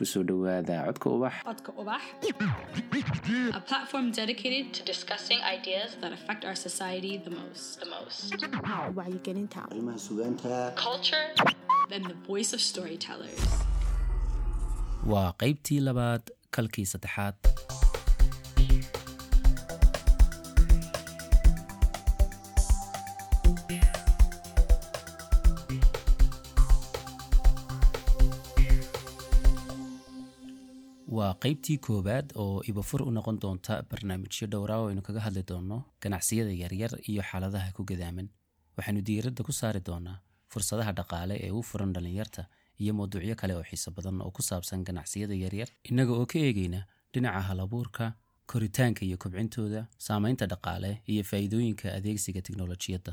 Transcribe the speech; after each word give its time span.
ku 0.00 0.06
soo 0.12 0.22
dhowaada 0.28 0.76
codka 0.88 1.08
ubax 1.16 1.34
Codka 1.48 1.72
Ubax, 1.80 2.02
a 3.58 3.60
platform 3.70 4.06
dedicated 4.20 4.66
to 4.76 4.80
discussing 4.92 5.38
ideas 5.56 5.90
that 6.02 6.12
affect 6.18 6.42
our 6.48 6.56
society 6.68 7.12
the 7.26 7.32
most. 7.40 7.80
The 7.84 7.90
most. 7.96 8.32
wacyigelinta 9.00 9.60
arrimaha 9.70 9.98
sugaanta 10.06 10.54
Culture 10.86 11.26
and 11.94 12.02
the 12.12 12.16
voice 12.30 12.50
of 12.56 12.60
storytellers. 12.70 13.44
waa 15.12 15.28
qaybtii 15.42 15.80
labaad 15.88 16.22
kalkii 16.56 16.86
saddexaad 16.92 17.34
qaybtii 31.42 31.78
koowaad 31.86 32.26
oo 32.42 32.62
ibafur 32.70 33.02
u 33.08 33.10
noqon 33.16 33.38
doonta 33.42 33.74
barnaamijyo 33.90 34.46
dhowra 34.52 34.74
oo 34.80 34.88
aynu 34.90 35.02
kaga 35.08 35.20
hadli 35.26 35.42
doonno 35.50 35.76
ganacsiyada 36.02 36.52
yaryar 36.62 36.92
iyo 37.10 37.22
xaaladaha 37.30 37.72
ku 37.76 37.82
gadaaman 37.90 38.28
waxaynu 38.76 39.00
diiradda 39.08 39.42
ku 39.48 39.52
saari 39.60 39.80
doonaa 39.88 40.18
fursadaha 40.52 40.92
dhaqaale 40.98 41.34
ee 41.46 41.50
u 41.58 41.62
furan 41.70 41.92
dhallinyarta 41.94 42.42
iyo 42.82 42.92
mawduucyo 42.98 43.34
kale 43.40 43.54
oo 43.58 43.64
xiiso 43.70 43.90
badan 43.96 44.20
oo 44.26 44.30
ku 44.36 44.42
saabsan 44.48 44.84
ganacsiyada 44.88 45.34
yaryar 45.44 45.68
innaga 45.90 46.12
oo 46.20 46.26
ka 46.32 46.38
eegayna 46.46 46.80
dhinaca 47.14 47.40
halabuurka 47.48 48.04
koritaanka 48.50 49.02
iyo 49.08 49.16
kobcintooda 49.22 49.80
saamaynta 50.06 50.44
dhaqaale 50.52 50.90
iyo 51.12 51.22
faa'iidooyinka 51.30 51.86
adeegsiga 51.98 52.40
tiknolojiyadda 52.46 53.12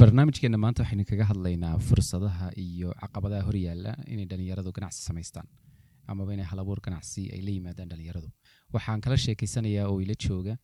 barnaamijkeena 0.00 0.58
maanta 0.62 0.82
waxaynu 0.82 1.04
kaga 1.10 1.24
hadlaynaa 1.30 1.78
fursadaha 1.88 2.46
iyo 2.56 2.90
caqabadaha 3.02 3.42
horyaala 3.48 3.92
inay 4.12 4.26
dhalinyaradu 4.30 4.70
ganacsi 4.76 5.00
samaystaan 5.08 5.46
amaba 6.12 6.32
inay 6.34 6.46
halabuur 6.52 6.78
ganacsi 6.86 7.22
ay 7.34 7.40
la 7.46 7.50
yimaadaan 7.56 7.88
dhalinyaradu 7.92 8.28
waxaan 8.74 9.00
kala 9.04 9.16
sheekeysanayaa 9.24 9.86
oo 9.92 10.00
ila 10.04 10.14
jooga 10.26 10.54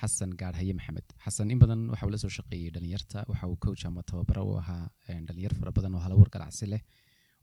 xasan 0.00 0.30
gaadhaye 0.40 0.72
maxamed. 0.78 1.06
Xasan 1.24 1.50
in 1.50 1.58
badan 1.62 1.80
waxa 1.92 2.06
uu 2.06 2.10
la 2.14 2.18
soo 2.24 2.28
shaqeeyey 2.38 2.70
dhalinyarta 2.74 3.24
waxa 3.30 3.46
uu 3.46 3.56
coach 3.64 3.84
ama 3.86 4.02
tababaro 4.02 4.42
u 4.50 4.56
ahaa 4.62 4.90
een, 5.08 5.26
dhalinyar 5.26 5.54
fara 5.58 5.72
badan 5.72 5.94
oo 5.94 6.00
halabuur 6.06 6.28
ganacsi 6.34 6.66
leh 6.72 6.80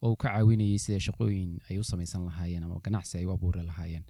oo 0.01 0.09
uu 0.11 0.15
ka 0.21 0.27
caawinayay 0.33 0.79
sida 0.85 0.99
shaqooyin 1.07 1.51
ay 1.69 1.77
u 1.79 1.83
samaysan 1.83 2.25
lahaayeen 2.29 2.63
ama 2.63 2.79
ganacsi 2.87 3.17
ay 3.17 3.25
u 3.25 3.31
abuuri 3.31 3.63
lahaayeen. 3.69 4.05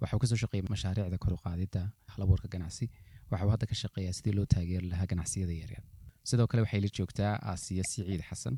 Waxa 0.00 0.16
uu 0.16 0.20
ka 0.22 0.26
soo 0.26 0.36
shaqeeyay 0.42 0.66
mashaariicda 0.74 1.18
kor 1.18 1.32
u 1.32 1.38
qaadida 1.46 1.82
halabuurka 2.12 2.48
ganacsi. 2.54 2.84
Waxa 3.30 3.44
uu 3.46 3.50
hadda 3.54 3.66
ka 3.70 3.74
shaqeeyaa 3.82 4.12
sidii 4.18 4.34
loo 4.38 4.46
taageeri 4.54 4.86
lahaa 4.92 5.06
ganacsiyada 5.12 5.52
yaryar 5.62 5.84
sidoo 6.28 6.46
kale 6.50 6.62
waxay 6.64 6.80
la 6.84 6.88
joogtaa 6.96 7.32
aasiya 7.50 7.84
siciid 7.90 8.22
xasan. 8.28 8.56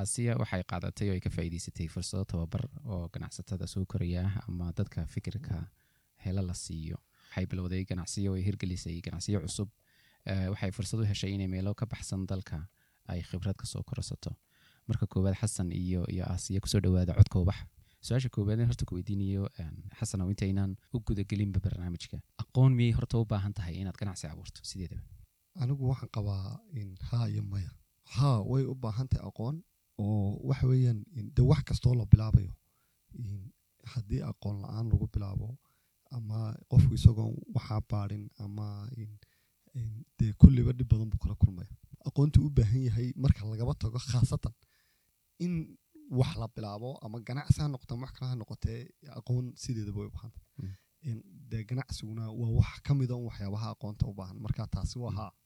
Aasiya 0.00 0.32
waxay 0.42 0.62
qaadatay 0.70 1.08
oo 1.10 1.14
ay 1.16 1.20
ka 1.20 1.30
faa'iidaysatay 1.36 1.88
fursado 1.94 2.24
tababar 2.32 2.64
oo 2.92 3.08
ganacsatada 3.14 3.66
soo 3.66 3.84
koraya 3.92 4.22
ama 4.48 4.72
dadka 4.78 5.06
fikirka 5.14 5.54
hela 6.24 6.42
la 6.48 6.54
siiyo. 6.64 6.96
Waxay 7.28 7.46
bilowday 7.50 7.82
ganacsiyo 7.90 8.30
ay 8.36 8.42
hirgelisay 8.48 9.00
ganacsiyo 9.06 9.40
cusub. 9.44 9.68
Eh, 10.30 10.48
waxay 10.52 10.70
fursad 10.76 11.00
u 11.00 11.04
heshay 11.10 11.32
inay 11.36 11.48
meelo 11.54 11.74
ka 11.74 11.84
baxsan 11.92 12.26
dalka 12.30 12.58
ay 13.12 13.20
khibrad 13.28 13.56
ka 13.60 13.66
soo 13.72 13.82
korsato. 13.88 14.30
Marka 14.88 15.06
koowaad 15.12 15.36
xasan 15.42 15.68
iyo 15.72 16.02
iyo 16.14 16.24
aasiya 16.32 16.60
ku 16.60 16.68
soo 16.72 16.80
dhawaada 16.84 17.12
codka 17.18 17.38
ubax. 17.44 17.58
Su'aasha 18.06 18.28
koowaad 18.34 18.60
in 18.60 18.66
horta 18.70 18.84
ku 18.88 18.94
weydiinayo 18.96 19.44
een, 19.62 19.76
xasan 19.98 20.20
oo 20.22 20.30
intaynaan 20.34 20.72
u 20.94 20.98
gudagelinba 21.06 21.60
barnaamijka. 21.64 22.16
Aqoon 22.42 22.72
miyay 22.78 22.92
horta 22.98 23.18
u 23.18 23.24
baahan 23.32 23.52
tahay 23.58 23.74
inaad 23.82 23.96
ganacsi 24.00 24.26
abuurto? 24.26 24.60
Sideedaba 24.70 25.02
anigu 25.60 25.82
waxaan 25.90 26.10
qabaa 26.16 26.60
in 26.80 26.88
haa 27.10 27.26
iyo 27.28 27.42
maya. 27.52 27.70
Haa 28.16 28.38
way 28.50 28.64
u 28.72 28.74
baahan 28.74 29.08
tahay 29.08 29.26
aqoon 29.30 29.56
oo 29.98 30.38
waxa 30.48 30.66
weeyaan 30.70 31.00
in 31.18 31.26
de 31.36 31.42
wax 31.50 31.62
kastoo 31.68 31.94
la 31.94 32.04
bilaabayo. 32.12 32.52
In 33.24 33.52
haddii 33.92 34.22
aqoon 34.30 34.56
la'aan 34.62 34.86
lagu 34.92 35.06
bilaabo 35.14 35.48
ama 36.16 36.38
qofku 36.70 36.94
isagoon 36.94 37.34
waxaa 37.54 37.80
baadhin 37.90 38.24
ama 38.44 38.66
dee 40.18 40.32
kulliba 40.40 40.72
dhib 40.78 40.88
badan 40.92 41.08
buu 41.12 41.18
kala 41.22 41.34
kulmaya 41.42 41.70
aqoontuu 42.08 42.42
u 42.48 42.50
baahan 42.58 42.82
yahay 42.88 43.08
marka 43.22 43.42
lagaba 43.52 43.72
tago 43.82 43.98
khaasatan 44.10 44.54
in 45.44 45.54
wax 46.18 46.32
la 46.40 46.46
bilaabo 46.54 46.90
ama 47.04 47.16
ganacsi 47.28 47.58
ha 47.62 47.68
noqoto 47.68 47.94
ama 47.94 48.04
wax 48.06 48.12
kale 48.18 48.28
ha 48.30 48.36
noqotee 48.40 48.80
aqoon 49.18 49.44
sideedaba 49.62 50.00
way 50.00 50.08
u 50.12 50.30
Mm. 50.62 50.74
In 51.08 51.18
dee 51.50 51.64
ganacsiguna 51.68 52.24
waa 52.40 52.50
wax 52.60 52.74
ka 52.86 52.92
mida 52.94 53.14
un 53.16 53.24
waxyaabaha 53.28 53.66
aqoonta 53.74 54.04
u 54.10 54.14
baahan. 54.18 54.36
Marka 54.44 54.66
taasi 54.74 54.98
waa 55.02 55.12
haa. 55.18 55.30
Een, 55.30 55.41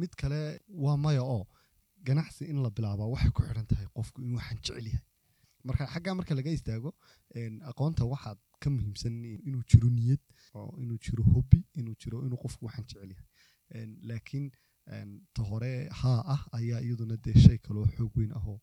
mid 0.00 0.12
kale 0.20 0.40
waa 0.84 0.96
maya 0.96 1.22
oo 1.22 1.44
ganacsi 2.06 2.44
in 2.52 2.62
la 2.62 2.70
bilaabaa 2.76 3.06
waxay 3.14 3.30
ku 3.36 3.42
xidhan 3.48 3.66
tahay 3.66 3.86
qofku 3.96 4.22
inuu 4.22 4.36
waxaan 4.38 4.58
jecel 4.64 4.86
yahay. 4.86 5.02
Marka 5.64 5.86
xaggaa 5.94 6.14
marka 6.18 6.34
laga 6.34 6.50
istaago 6.58 6.90
aqoonta 7.70 8.04
waxaad 8.12 8.38
ka 8.62 8.70
muhiimsan 8.70 9.14
inuu 9.48 9.62
jiro 9.70 9.88
niyad 9.98 10.20
oo 10.58 10.70
inuu 10.82 10.98
jiro 11.04 11.22
hobby 11.32 11.60
inuu 11.80 11.94
jiro 12.02 12.16
inuu 12.26 12.38
qofku 12.44 12.66
waxaan 12.66 12.86
jecel 12.90 13.10
yahay. 13.14 13.86
Laakiin 14.08 14.50
ta 15.34 15.42
hore 15.50 15.72
haa 16.00 16.20
ah 16.34 16.42
ayaa 16.58 16.80
iyaduna 16.86 17.16
dee 17.24 17.38
shay 17.44 17.58
kaloo 17.66 17.86
xoog 17.96 18.12
weyn 18.18 18.32
ahoo 18.38 18.60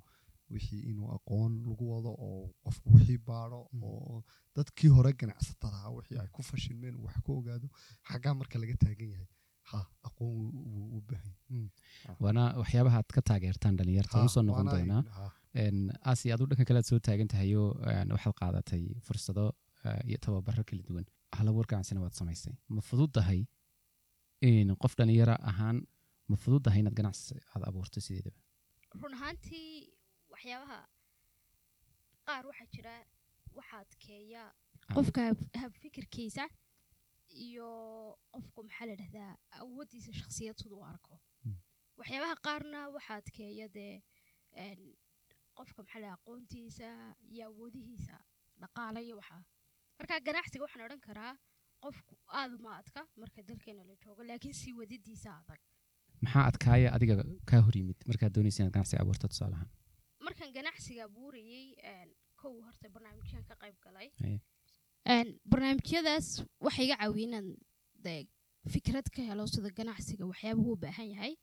wixii 0.53 0.81
inuu 0.91 1.09
aqoon 1.18 1.53
lagu 1.68 1.83
wado 1.94 2.12
oo 2.28 2.44
qofku 2.63 2.88
wixii 2.95 3.18
baadho 3.29 3.59
oo 3.81 4.23
dadkii 4.56 4.89
hore 4.97 5.12
ganacsatada 5.19 5.78
ahaa 5.79 5.91
wixii 5.97 6.18
ay 6.22 6.28
ku 6.35 6.41
fashilmeen 6.50 6.95
wax 7.03 7.16
ku 7.25 7.31
ogaado 7.39 7.68
xaggaa 8.09 8.33
marka 8.39 8.59
laga 8.62 8.75
taagan 8.83 9.09
yahay 9.13 9.28
waana 12.24 12.44
waxyaabaha 12.62 12.98
aad 13.02 13.09
ka 13.18 13.22
taageertaan 13.30 13.76
dhalinyarta 13.80 14.16
Ha, 14.18 14.26
u 14.28 14.30
soo 14.36 14.44
noqon 14.50 14.68
doonaa 14.74 15.04
aasi 16.12 16.32
adu 16.36 16.44
dhanka 16.50 16.66
kale 16.70 16.80
aad 16.82 16.90
soo 16.92 17.00
taagan 17.08 17.28
tahayo 17.34 17.64
waxaad 18.16 18.36
qaadatay 18.42 18.84
fursado 19.08 19.46
eh, 19.88 20.00
iyo 20.10 20.18
tababaro 20.26 20.64
kala 20.70 20.81
duwan. 20.90 21.06
Halabuur 21.38 21.66
ganacsina 21.72 22.00
waad 22.04 22.16
samaysay 22.22 22.54
ma 22.76 22.81
fududahay 22.90 23.42
in 24.50 24.68
qof 24.84 24.94
dhalinyaro 25.00 25.36
ahaan 25.52 25.78
ma 26.31 26.36
fududahay 26.44 26.80
inaad 26.84 26.96
ganacsi 27.00 27.36
aad 27.54 27.64
abuurto 27.70 28.00
sideedaba? 28.06 28.40
Run 29.02 29.14
ahaantii 29.20 29.70
waxyaabaha 30.34 30.80
qaar 32.28 32.44
waxaa 32.50 32.68
jira 32.76 32.96
waxaa 33.60 33.80
adkeeya 33.86 34.44
qofka 34.98 35.22
hab- 35.30 35.50
habfikirkiisa 35.64 36.44
iyo 37.47 37.69
qofku 38.34 38.64
maxaa 38.68 38.86
la 38.90 38.96
dhahdaa 39.02 39.31
awooddiisa 39.64 40.12
shakhsiyad 40.19 40.59
u 40.78 40.84
arko. 40.94 41.19
Mm. 41.46 41.56
waxyaabaha 42.00 42.36
qaarna 42.47 42.80
waxaa 42.96 43.18
adkeeya 43.24 43.68
dee 43.78 43.96
een, 44.64 44.81
qofka 45.58 45.80
maxaa 45.84 46.00
la 46.02 46.08
dhahdaa 46.08 46.19
aqoontiisa 46.22 46.90
iyo 47.34 47.44
awoodihiisa 47.52 48.16
dhaqaale 48.62 49.00
iyo 49.08 49.16
waxaa 49.22 49.44
marka 50.00 50.19
ganacsiga 50.28 50.64
waxaan 50.66 50.86
odhan 50.88 51.02
karaa 51.08 51.34
qofku 51.86 52.14
aad 52.40 52.52
uma 52.59 52.72
adka 52.81 53.02
marka 53.22 53.40
dalkeena 53.50 53.84
la 53.90 53.96
joogo 54.03 54.24
laakiin 54.30 54.53
sii 54.62 54.74
wadidiisa 54.80 55.30
adag. 55.42 55.59
Maxaa 56.24 56.46
adkaaya 56.52 56.90
adiga 56.96 57.16
kaa 57.50 57.62
hor 57.66 57.75
yimid 57.80 58.00
markaad 58.09 58.34
doonaysa 58.36 58.59
inaad 58.63 58.74
ganacsi 58.78 58.98
abuurto 59.03 59.28
tusaalahaan 59.34 59.69
markaan 60.28 60.52
ganacsiga 60.58 61.03
abuurayey 61.09 61.68
een, 61.92 62.09
kow 62.42 62.53
horta 62.66 62.90
barnaamijyaan 62.96 63.46
ka 63.50 63.56
qayb 63.63 63.78
galay 63.86 64.08
barnaamijyadaas 65.06 66.28
waxay 66.66 66.85
iga 66.85 66.95
caawiyeen 67.01 67.29
inaan 68.03 68.28
fikrad 68.73 69.07
ka 69.16 69.22
helo 69.22 69.47
sida 69.47 69.69
ganacsiga 69.78 70.25
waxyaabuhu 70.25 70.72
u 70.73 70.81
baahan 70.84 71.09
yahay 71.13 71.34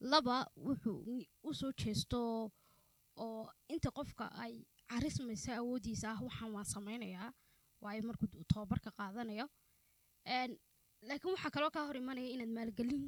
laba 0.00 0.36
wuxuu 0.56 1.04
ni- 1.06 1.28
u 1.42 1.54
soo 1.54 1.72
jeesto 1.72 2.50
oo 3.16 3.50
inta 3.68 3.90
qofka 3.90 4.24
ay 4.42 4.54
carismaysa 4.88 5.56
awooddiisa 5.60 6.06
ah 6.12 6.20
waxaan 6.26 6.52
waan 6.54 6.64
samaynayaa 6.74 7.30
waayo 7.82 8.02
markuu 8.08 8.28
uu 8.38 8.44
tababarka 8.52 8.90
qaadanayo 8.98 9.46
laakiin 11.08 11.32
waxaa 11.34 11.50
kaloo 11.54 11.70
kaa 11.70 11.86
hor 11.86 11.96
imanaya 11.96 12.28
inaad 12.34 12.48
maalgelin 12.56 13.02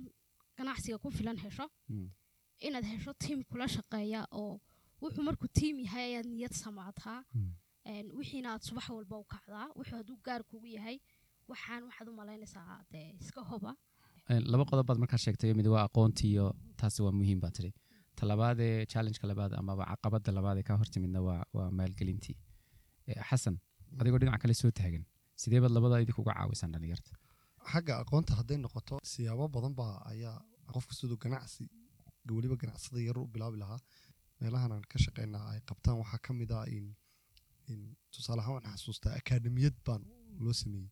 ganacsiga 0.57 0.99
ku 0.99 1.11
filan 1.11 1.37
hesho 1.45 1.67
Mm. 1.89 2.09
inaad 2.67 2.85
hesho 2.93 3.13
tiim 3.23 3.41
kula 3.51 3.67
shaqeeya 3.69 4.21
oo 4.41 4.55
wuxuu 5.03 5.23
markuu 5.29 5.49
tiim 5.59 5.77
yahay 5.85 6.05
ayaad 6.11 6.27
niyad 6.35 6.53
samaataa 6.65 7.21
Mm. 7.35 7.51
Een, 7.51 7.62
wixiina 8.19 8.49
aad 8.53 8.63
subax 8.69 8.89
walba 8.99 9.17
u 9.23 9.25
kacdaa 9.35 9.67
wuxuu 9.79 9.97
hadduu 10.01 10.19
gaar 10.27 10.43
kugu 10.51 10.67
yahay 10.77 10.97
waxaan 11.51 11.83
waxaad 11.89 12.09
u 12.09 12.15
malaynaysaa 12.21 12.85
dee 12.93 13.09
iska 13.23 13.41
hoba. 13.51 13.73
Een, 14.31 14.43
laba 14.53 14.65
qodob 14.71 14.87
baad 14.89 14.99
markaa 15.03 15.19
sheegtay 15.25 15.53
mid 15.61 15.67
waa 15.75 15.85
aqoontiiyo 15.89 16.47
taasi 16.81 17.03
waa 17.07 17.13
muhiim 17.21 17.41
baa 17.45 17.51
tiri 17.57 17.71
talabaadee 18.21 18.87
challengeka 18.93 19.27
labaad 19.33 19.53
amaba 19.61 19.85
caqabada 19.91 20.31
labaad 20.39 20.57
ee 20.61 20.67
kaa 20.69 20.77
hortimidna 20.83 21.21
waa 21.29 21.43
waa 21.57 21.69
maalgelintii. 21.79 22.37
Xasan 23.29 23.57
adigoo 24.01 24.19
dhinaca 24.23 24.39
kale 24.43 24.55
soo 24.63 24.71
taagan 24.81 25.05
sidee 25.43 25.61
baad 25.65 25.73
labada 25.77 26.01
idinku 26.05 26.21
uga 26.25 26.33
caawisaan 26.39 26.73
dhalinyarta 26.75 27.11
xagga 27.73 27.93
aqoonta 28.03 28.33
hadday 28.39 28.59
noqoto 28.65 28.95
siyaabo 29.13 29.45
badan 29.57 29.75
baa 29.81 29.95
ayaa 30.13 30.37
qofku 30.75 30.93
siduu 30.99 31.17
ganacsi 31.25 31.65
weliba 32.37 32.57
ganacsada 32.63 33.01
yar 33.09 33.19
u 33.19 33.27
bilaabi 33.35 33.59
lahaa. 33.63 33.81
Meelahan 34.41 34.73
aan 34.75 34.85
ka 34.93 34.99
shaqeynaa 35.05 35.45
ay 35.53 35.61
qabtaan 35.69 35.97
waxaa 36.03 36.21
ka 36.27 36.33
mid 36.41 36.51
ah 36.59 36.65
in 36.77 36.77
in 36.77 36.87
tusaale 38.15 38.41
ahaan 38.43 38.55
waxaan 38.57 38.77
xasuustaa 38.79 39.13
akaademiyad 39.21 39.77
baan 39.87 40.03
loo 40.45 40.53
sameeyey 40.63 40.91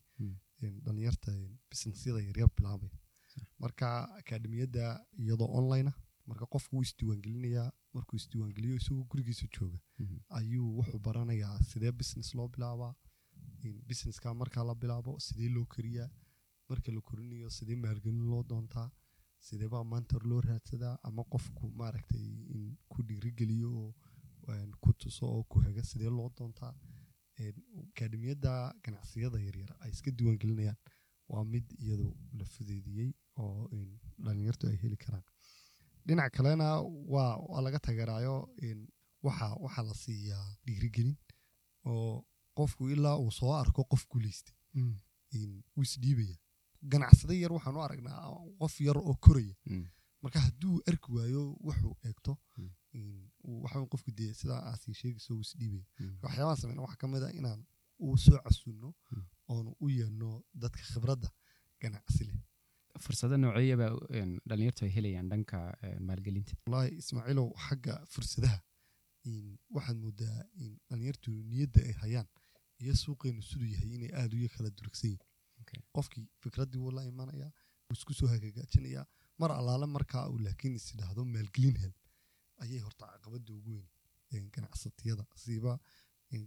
in 0.65 0.73
dhalinyarta 0.85 1.31
businessyada 1.69 2.19
yaryar 2.27 2.49
bilaabaya 2.57 2.97
marka 3.63 3.87
akaademiyadda 4.21 4.83
iyadoo 5.23 5.49
online 5.59 5.89
ah 5.91 5.97
marka 6.29 6.45
qofku 6.53 6.75
wuu 6.75 6.83
isdiiwaangelinayaa 6.87 7.69
markuu 7.95 8.17
isdiiwaangeliyo 8.21 8.75
isagoo 8.81 9.03
gurigiisa 9.11 9.45
jooga 9.55 9.79
ayuu 10.39 10.67
wuxuu 10.77 10.99
baranayaa 11.07 11.55
sidee 11.69 11.91
business 11.99 12.29
loo 12.37 12.47
bilaabaa 12.55 12.93
in 13.67 13.73
businesska 13.89 14.33
markaa 14.41 14.63
la 14.69 14.75
bilaabo 14.81 15.19
sidee 15.25 15.49
loo 15.55 15.65
koriyaa 15.75 16.09
marka 16.69 16.91
la 16.95 17.01
korinayo 17.09 17.49
sidee 17.57 17.75
maalgelin 17.83 18.25
loo 18.31 18.43
doontaa 18.49 18.89
sidee 19.47 19.69
baa 19.73 19.83
mentor 19.93 20.23
loo 20.31 20.41
raadsadaa 20.49 20.95
ama 21.07 21.23
qofku 21.33 21.63
maaragtay 21.81 22.25
in 22.55 22.63
ku 22.91 22.99
dhiirigeliyo 23.07 23.69
oo 23.83 23.91
ku 24.83 24.89
tuso 25.01 25.25
oo 25.35 25.43
ku 25.49 25.59
haga 25.65 25.83
sidee 25.89 26.09
loo 26.17 26.29
doontaa 26.37 26.73
Een, 27.41 27.55
akaademiyadda 27.89 28.51
ganacsiyada 28.83 29.37
yaryar 29.47 29.71
ay 29.83 29.89
iska 29.91 30.11
diiwaangelinayaan 30.17 30.77
waa 31.31 31.43
mid 31.53 31.65
iyadu 31.83 32.07
la 32.39 32.45
fudeediyey 32.53 33.11
oo 33.41 33.69
dhalinyartu 34.23 34.67
ay 34.67 34.77
heli 34.83 34.97
karaan 35.03 35.23
dhinac 36.05 36.31
kalena 36.35 36.67
waa 37.13 37.33
waa 37.49 37.61
laga 37.65 37.79
tageeraayo 37.85 38.35
waxaa 39.23 39.83
la 39.89 39.93
siiyaa 40.03 40.47
dhiirigelin 40.65 41.17
oo 41.89 42.25
qofku 42.57 42.89
ilaa 42.93 43.17
uu 43.23 43.31
soo 43.39 43.53
arko 43.61 43.81
qof 43.91 44.03
guuleystay 44.11 44.55
een, 45.33 45.51
wuu 45.75 45.83
isdhiibaya 45.87 46.37
ganacsada 46.91 47.33
yar 47.33 47.53
waxaan 47.57 47.75
u 47.79 47.81
aragnaa 47.87 48.19
qof 48.59 48.75
yar 48.87 48.97
oo 48.97 49.15
koraya 49.25 49.55
marka 50.21 50.39
hadduu 50.45 50.75
arki 50.89 51.09
waayo 51.15 51.43
wuxuu 51.67 51.93
eegto 52.07 52.31
Uu- 53.47 53.61
weyn 53.73 53.87
qofku 53.93 54.11
dee 54.19 54.31
sidaa 54.39 54.61
aasi 54.71 54.93
sheegayso 55.01 55.29
wuu 55.35 55.41
isdhiibaya 55.47 55.85
Mm. 55.99 56.17
waxyaabahan 56.23 56.57
sameyna 56.61 56.81
waxaa 56.85 57.01
ka 57.01 57.07
mid 57.13 57.23
ah 57.27 57.31
inaan 57.39 57.61
u 58.05 58.17
soo 58.25 58.39
casunno 58.45 58.89
oonu 59.53 59.71
u 59.83 59.87
yeelno 59.97 60.29
dadka 60.63 60.81
khibradda 60.91 61.29
ganacsi 61.81 62.23
leh. 62.27 62.37
Fursado 63.03 63.35
nooceeyaba 63.37 63.87
dhalinyartu 64.49 64.81
ay 64.85 64.91
helayaan 64.95 65.27
dhanka 65.31 65.57
maalgelinta? 66.07 66.53
Wallaahi 66.67 66.91
ismaaciilow 67.01 67.47
xagga 67.67 67.93
fursadaha 68.13 68.59
waxaad 69.75 69.97
moodaa 70.03 70.37
in 70.63 70.71
dhalinyartu 70.89 71.31
niyadda 71.51 71.79
ay 71.87 71.93
hayaan 72.03 72.27
iyo 72.83 72.93
suuqeenu 73.03 73.41
siduu 73.49 73.67
yahay 73.73 73.89
inay 73.97 74.11
aada 74.19 74.33
uga 74.37 74.49
kala 74.55 74.69
durugsan 74.77 75.09
yihiin 75.11 75.83
qofkii 75.95 76.25
fikraddii 76.43 76.79
wuu 76.83 76.91
la 76.97 77.03
imanayaa 77.11 77.51
wuu 77.87 77.95
isku 77.97 78.13
soo 78.19 78.27
hagaajinayaa 78.33 79.05
mar 79.41 79.51
allaale 79.59 79.85
markaa 79.97 80.25
uu 80.31 80.39
laakiin 80.45 80.75
is 80.79 80.87
idhaahdo 80.93 81.21
maalgelin 81.35 81.77
hel 81.83 81.93
ayay 82.63 82.79
horta 82.85 83.05
caqabadda 83.13 83.51
ugu 83.59 83.75
weyn 84.31 84.45
ganacsatiyada 84.55 85.23
siiba 85.43 85.73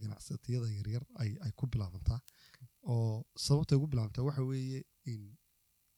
ganacsatiyada 0.03 0.67
yaryar 0.77 1.05
ay 1.23 1.31
ay 1.45 1.53
ku 1.59 1.65
bilaabantaa 1.73 2.21
oo 2.93 3.25
sababtay 3.47 3.77
ugu 3.79 3.87
bilaabantaa 3.93 4.25
waxa 4.29 4.43
weeye 4.51 4.81
in 5.13 5.23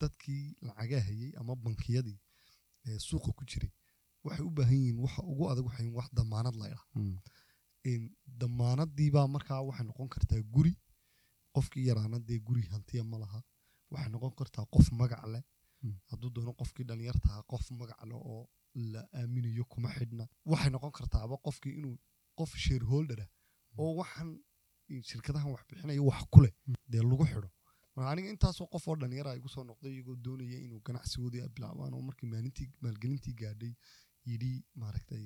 dadkii 0.01 0.45
lacagaa 0.67 1.01
hayay 1.09 1.33
ama 1.41 1.53
bankiyadii 1.65 2.19
suuqa 3.09 3.31
ku 3.39 3.45
jiray 3.51 3.73
waxay 4.25 4.45
u 4.49 4.51
baahan 4.57 4.75
yihiin 4.81 4.99
waxa 5.05 5.23
ugu 5.33 5.45
adag 5.53 5.65
waxay 5.69 5.89
wax 5.99 6.09
damaanad 6.19 6.55
la 6.61 6.67
idhaa 6.73 6.87
Mm. 6.95 7.19
in 7.93 8.03
damaanadiibaa 8.41 9.27
markaa 9.35 9.61
waxay 9.69 9.87
noqon 9.87 10.09
kartaa 10.15 10.41
guri 10.55 10.73
qofkii 11.55 11.87
yaraana 11.89 12.19
dee 12.29 12.39
guri 12.47 12.63
hantiya 12.73 13.05
ma 13.11 13.17
laha 13.23 13.41
waxay 13.93 14.11
noqon 14.15 14.33
kartaa 14.39 14.65
qof 14.75 14.87
magac 15.01 15.25
leh 15.35 15.43
Mm. 15.83 15.97
hadduu 16.11 16.31
doono 16.35 16.53
qofkii 16.61 16.85
dhalinyartaha 16.89 17.43
qof 17.51 17.65
magac 17.79 18.01
leh 18.09 18.17
oo 18.33 18.43
la 18.93 19.01
aaminayo 19.19 19.65
kuma 19.73 19.89
xidhna. 19.97 20.25
Waxay 20.51 20.71
noqon 20.71 20.93
kartaaba 20.99 21.37
qofkii 21.47 21.75
inuu 21.81 21.97
qof 22.39 22.51
shareholder 22.65 23.21
ah 23.25 23.29
oo 23.79 23.93
waxaan 24.01 24.31
shirkadahan 25.09 25.51
wax 25.55 25.63
bixinaya 25.69 26.03
wax 26.03 26.23
ku 26.33 26.41
leh 26.45 26.53
dee 26.91 27.03
lagu 27.11 27.25
xidho. 27.31 27.49
Marka 27.97 28.11
aniga 28.13 28.29
intaasoo 28.35 28.67
qof 28.73 28.85
oo 28.89 28.97
dhalinyara 29.01 29.37
igu 29.39 29.49
soo 29.55 29.65
noqday 29.65 29.93
iyagoo 29.95 30.17
doonaya 30.25 30.59
inuu 30.67 30.81
ganacsigoodii 30.87 31.41
ay 31.45 31.49
bilaabaan 31.57 31.93
oo 31.97 32.03
markii 32.09 32.29
maalintii 32.33 32.69
maalgelintii 32.83 33.35
gaadhay 33.41 33.73
yidhi 34.31 34.53
maaragtay 34.81 35.25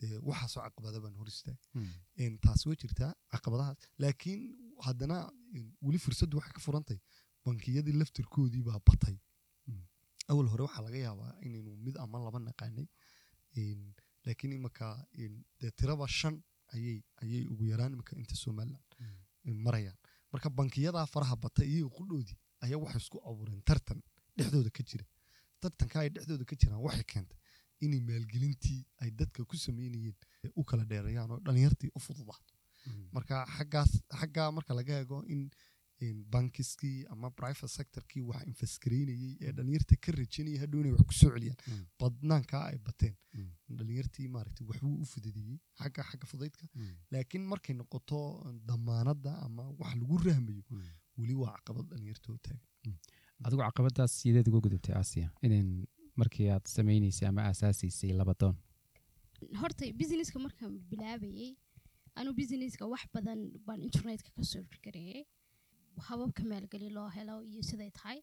dee 0.00 0.18
waxaasoo 0.28 0.62
caqabada 0.66 1.00
baan 1.04 1.14
hor 1.20 1.28
istaag 1.34 1.58
Mm. 1.74 1.90
een, 2.22 2.34
taasi 2.44 2.68
way 2.68 2.76
jirtaa 2.82 3.12
caqabadahaas. 3.32 3.78
Laakiin 4.02 4.40
haddana 4.86 5.16
weli 5.86 5.98
fursaddu 6.04 6.36
waxay 6.38 6.52
ka 6.56 6.60
furantay 6.66 6.98
bankiyadii 7.44 7.92
laftirkoodii 8.00 8.62
baa 8.68 8.78
batay. 8.88 9.16
Awal 10.30 10.46
hore 10.52 10.62
waxaa 10.66 10.82
laga 10.86 10.98
yaabaa 11.06 11.32
inaynu 11.46 11.70
mid 11.86 11.96
ama 12.04 12.18
laba 12.26 12.38
naqaanay 12.38 12.86
laakiin 14.26 14.52
een, 15.22 15.44
dee 15.60 15.70
tiraba 15.78 16.06
shan 16.08 16.42
ayay 16.74 16.98
ayay 17.22 17.44
ugu 17.52 17.64
yaraan 17.72 17.92
imika 17.92 18.16
inta 18.16 18.34
somaliland 18.34 18.90
een, 19.46 19.58
marayaan. 19.66 19.96
Marka 20.32 20.50
bankiyadaa 20.50 21.06
faraha 21.06 21.36
batay 21.36 21.66
iyo 21.76 21.88
qudhoodii 21.98 22.36
ayaa 22.64 22.78
waxay 22.84 23.00
isku 23.04 23.18
abuureen 23.28 23.62
tartan 23.68 24.00
dhexdooda 24.36 24.70
ka 24.70 24.82
jira. 24.82 25.04
Tartanka 25.60 26.00
ay 26.00 26.08
dhexdooda 26.14 26.44
ka 26.44 26.54
jiraan 26.60 26.82
waxay 26.86 27.04
keentay 27.12 27.38
inay 27.84 28.00
maalgelintii 28.08 28.82
ay 29.02 29.10
dadka 29.20 29.44
ku 29.50 29.56
sameynayeen 29.56 30.16
u 30.58 30.64
kala 30.64 30.84
dheereeyaan 30.90 31.30
oo 31.30 31.40
dhalinyartii 31.46 31.90
u 31.96 32.00
fududaato 32.06 32.52
Mm. 32.86 33.08
marka 33.16 33.36
xaggaas 33.56 33.92
xaggaa 34.20 34.50
marka 34.56 34.72
laga 34.78 34.92
eego 35.00 35.16
in 35.32 35.40
in 35.40 35.50
bankiskii 36.34 37.04
ama 37.12 37.30
private 37.30 37.68
sectorkii 37.68 38.22
wax 38.30 38.42
infasgareynayey 38.50 39.36
ee 39.40 39.52
dhalinyarta 39.56 39.96
ka 40.04 40.12
rajaynaya 40.12 40.60
hadhow 40.62 40.80
inay 40.80 40.92
wax 40.96 41.06
ku 41.10 41.14
soo 41.20 41.30
celiyaan 41.34 41.86
badnaankaa 42.00 42.64
ay 42.70 42.78
bateen 42.88 43.14
dhalinyartii 43.78 44.28
maaragtay 44.34 44.66
waxbuu 44.70 44.94
u 45.02 45.06
fududeeyey 45.12 45.58
xagga 45.80 46.02
xagga 46.10 46.26
fudaydka 46.32 46.64
laakiin 47.12 47.44
markay 47.52 47.74
noqoto 47.80 48.18
damaanadda 48.68 49.32
ama 49.46 49.64
wax 49.80 49.92
lagu 50.02 50.16
rahmayo 50.28 50.62
weli 51.18 51.34
waa 51.42 51.54
caqabad 51.56 51.86
dhalinyarta 51.92 52.32
oo 52.32 52.38
taagan 52.46 52.96
adigu 53.46 53.62
caqabadaas 53.68 54.12
sideed 54.20 54.48
uga 54.50 54.60
gudubtay 54.66 54.94
aasiya 55.00 55.28
inan 55.46 55.68
markii 56.20 56.48
aad 56.54 56.64
samaynaysay 56.76 57.28
ama 57.28 57.42
aasaasiysay 57.50 58.12
labadoon 58.20 58.56
horta 59.62 59.84
businesska 60.00 60.38
markaan 60.46 60.74
bilaabayey 60.90 61.50
anu 62.20 62.30
businesska 62.40 62.84
wax 62.92 63.02
badan 63.14 63.40
baan 63.66 63.80
internetka 63.88 64.30
ka 64.36 64.42
soo 64.52 64.62
gareeyey 64.84 65.24
hababka 66.08 66.42
maalgelin 66.52 66.92
loo 66.98 67.08
helo 67.16 67.34
iyo 67.50 67.62
siday 67.70 67.90
tahay 67.98 68.18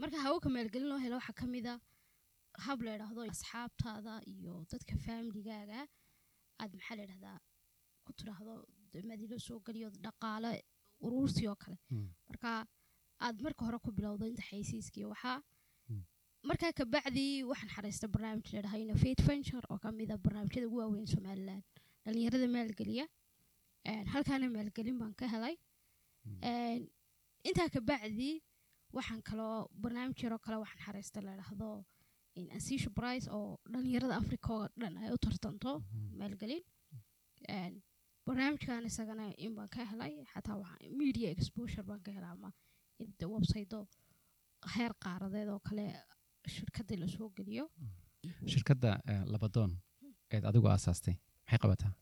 marka 0.00 0.16
hababka 0.24 0.48
maalgelin 0.56 0.88
loo 0.92 0.98
helo 1.04 1.14
waxaa 1.20 1.36
ka 1.40 1.46
mid 1.54 1.66
a 1.72 1.74
hab 2.64 2.78
la 2.86 2.90
idhaahdo 2.96 3.20
asxaabtaada 3.32 4.14
iyo 4.34 4.54
dadka 4.72 4.94
faamiligaaga 5.06 5.80
aad 6.62 6.70
maxaa 6.78 6.96
la 6.98 7.02
idhahdaa 7.08 7.38
ku 8.04 8.10
tidhaahdo 8.18 8.54
madilo 9.10 9.36
soo 9.46 9.58
geliyo 9.66 9.88
dhaqaale 10.04 10.52
uruursi 11.06 11.42
oo 11.50 11.56
kale 11.62 11.78
Mm. 11.90 12.08
marka 12.28 12.50
aad 13.26 13.36
marka 13.46 13.60
hore 13.66 13.78
ku 13.84 13.90
bilowdo 13.98 14.24
inta 14.30 14.42
xaysiiskii 14.50 15.04
waxaa 15.12 15.38
Mm. 15.90 16.02
markaa 16.48 16.72
kabacdii 16.78 17.34
waxaan 17.50 17.70
xariistay 17.76 18.10
barnaamij 18.14 18.48
la 18.56 18.60
dhahaa 18.64 18.80
innovate 18.84 19.22
venture 19.28 19.66
oo 19.72 19.78
ka 19.84 19.88
mid 20.00 20.10
a 20.14 20.16
barnaamijyada 20.24 20.66
ugu 20.68 20.78
waaweyn 20.82 21.06
somaliland 21.14 21.62
dhalinyarada 22.04 22.48
maalgeliya 22.56 23.06
halkaana 24.12 24.46
maalgelin 24.56 24.98
baan 25.02 25.14
ka 25.20 25.26
helay 25.34 25.56
Mm. 26.26 26.40
Een, 26.50 26.80
intaa 27.48 27.68
kabacdii 27.74 28.36
waxaan 28.96 29.22
kaloo 29.28 29.56
barnaamij 29.82 30.18
yaroo 30.24 30.38
kale 30.44 30.56
waxaan 30.62 30.82
xariistay 30.86 31.22
la 31.28 31.32
dhahdo 31.40 31.68
ansisha 32.56 32.90
price 32.98 33.26
oo 33.36 33.48
dhalinyarada 33.72 34.14
africa 34.22 34.48
oo 34.58 34.66
dhan 34.80 34.94
ay 35.02 35.10
u 35.14 35.18
tartanto 35.24 35.72
maalgelin 36.18 36.62
Een, 37.56 37.74
barnaamijkan 38.26 38.84
isagana 38.90 39.26
in 39.44 39.54
baan 39.56 39.68
ka 39.74 39.84
helay 39.90 40.12
xataa 40.32 40.56
media 41.00 41.28
exposure 41.36 41.82
baan 41.88 42.02
ka 42.06 42.10
helay 42.16 42.30
ama 42.36 42.50
in 43.02 43.14
de 43.18 43.26
website 43.34 43.76
heer 44.74 44.92
qaaradeed 45.04 45.48
oo 45.54 45.60
kale 45.68 45.86
shirkadii 46.54 46.96
la 47.02 47.06
soo 47.14 47.28
geliyo. 47.36 47.64
Shirkadda 48.52 48.90
eh, 49.12 49.22
labadoon 49.32 49.72
eed 50.34 50.44
adigu 50.50 50.66
aasaastay. 50.68 51.14
Maxay 51.44 51.58
qabataa? 51.64 51.92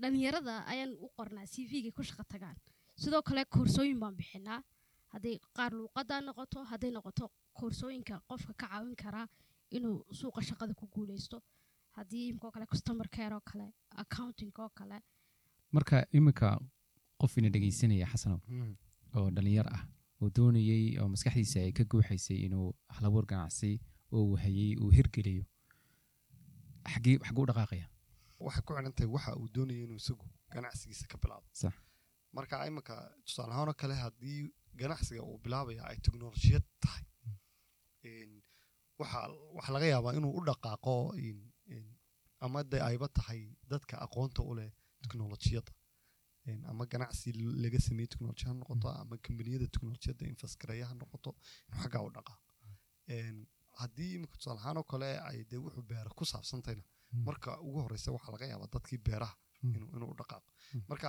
Dhalinyarada 0.00 0.54
ayaan 0.72 0.92
u 1.04 1.08
qornaa 1.18 1.46
c 1.52 1.54
v-ga 1.70 1.90
ku 1.96 2.02
shaqo 2.08 2.24
tagaan. 2.32 2.56
Sidoo 3.02 3.22
kale 3.28 3.42
koorsooyin 3.54 3.98
baan 4.02 4.16
bixinaa 4.18 4.60
hadday 5.16 5.36
qaar 5.56 5.72
luuqadaa 5.78 6.20
noqoto 6.28 6.64
hadday 6.70 6.90
noqoto 6.96 7.26
koorsooyinka 7.58 8.14
qofka 8.30 8.52
ka 8.60 8.66
caawin 8.72 8.96
karaa 9.02 9.26
inuu 9.76 9.98
suuqa 10.18 10.40
shaqada 10.48 10.74
ku 10.80 10.86
guuleysto. 10.94 11.38
Haddii 11.96 12.24
imikoo 12.30 12.50
kale 12.54 12.66
customer 12.72 13.08
care 13.16 13.34
oo 13.34 13.40
kale 13.50 13.66
accounting 14.02 14.52
oo 14.64 14.68
kale. 14.78 14.98
Marka 15.74 15.96
iminka 16.12 16.48
qof 17.20 17.36
ina 17.38 17.48
dhegaysanaya 17.54 18.06
xasanow 18.12 18.40
oo 19.16 19.28
dhalinyar 19.36 19.68
ah 19.76 19.82
oo 20.22 20.28
doonayey 20.36 20.98
oo 21.00 21.08
maskaxdiisa 21.14 21.58
ay 21.60 21.72
ka 21.78 21.84
guuxaysay 21.90 22.38
inuu 22.46 22.68
halabuur 22.96 23.26
ganacsi 23.32 23.70
oo 24.12 24.22
uu 24.28 24.36
hayey 24.42 24.72
uu 24.82 24.90
hirgeliyo 24.96 25.44
xagee 26.92 27.16
xaguu 27.28 27.42
u 27.44 27.48
dhaqaaqaya? 27.50 27.86
Waxay 28.46 28.62
ku 28.66 28.72
xidhan 28.76 28.92
tahay 28.96 29.10
waxa 29.16 29.32
uu 29.40 29.48
doonaya 29.54 29.82
inuu 29.86 29.96
isagu 30.02 30.24
ganacsigiisa 30.54 31.06
ka 31.12 31.16
bilaabo. 31.22 31.46
Sax. 31.52 31.74
Marka 32.36 32.66
iminka 32.68 32.94
tusaale 33.24 33.52
ahaan 33.54 33.68
oo 33.72 33.74
kale 33.82 33.94
haddii 34.04 34.40
ganacsiga 34.80 35.22
uu 35.30 35.38
bilaabaya 35.44 35.82
ay 35.90 35.98
teknolojiyad 36.06 36.64
tahay 36.82 37.04
waxa 38.98 39.72
laga 39.74 39.86
yaabaa 39.94 40.14
inuu 40.18 40.32
u 40.38 40.44
dhaqaaqo 40.48 40.94
ama 42.44 42.60
de 42.70 42.78
ayba 42.88 43.06
tahay 43.18 43.40
dadka 43.72 43.94
aqoonta 44.06 44.40
u 44.50 44.54
leh 44.58 44.70
teknolojiyadda 45.02 45.72
Een, 46.48 46.60
ama 46.70 46.84
ganacsi 46.92 47.28
laga 47.64 47.78
sameeye 47.86 48.06
teknolojiya 48.12 48.48
ha 48.50 48.54
noqoto 48.62 48.88
ama 49.02 49.14
kambaniyada 49.26 49.66
teknolojiyadda 49.74 50.24
infasgareeya 50.32 50.86
ha 50.90 50.94
noqoto 51.02 51.30
inuu 51.68 51.80
xaggaa 51.82 52.02
u 52.08 52.10
dhaqaaqo 52.16 52.52
haddii 53.80 54.10
imika 54.16 54.36
tusaale 54.38 54.60
ahaan 54.60 54.76
oo 54.80 54.86
kale 54.92 55.08
ay 55.28 55.38
dee 55.50 55.58
wuxuu 55.64 55.82
beera 55.90 56.10
ku 56.18 56.24
saabsantayna 56.32 56.82
Mm. 57.12 57.22
marka 57.26 57.50
ugu 57.66 57.78
horeysa 57.84 58.10
waxaa 58.16 58.32
laga 58.34 58.46
yaabaa 58.52 58.66
dadkii 58.74 58.98
beeraha. 59.06 59.34
Inuu 59.76 59.90
inuu 59.96 60.10
u 60.14 60.16
dhaqaaqo 60.20 60.50
Mm. 60.74 60.82
marka 60.90 61.08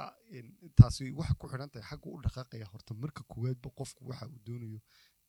taasi 0.80 1.04
waxay 1.20 1.36
ku 1.42 1.46
xidhan 1.52 1.70
tahay 1.74 1.86
xaggu 1.90 2.08
u 2.16 2.22
dhaqaaqaya 2.26 2.66
horta 2.72 2.94
marka 3.04 3.22
koowaadba 3.32 3.70
qofku 3.80 4.02
waxa 4.10 4.26
uu 4.34 4.40
doonayo 4.48 4.80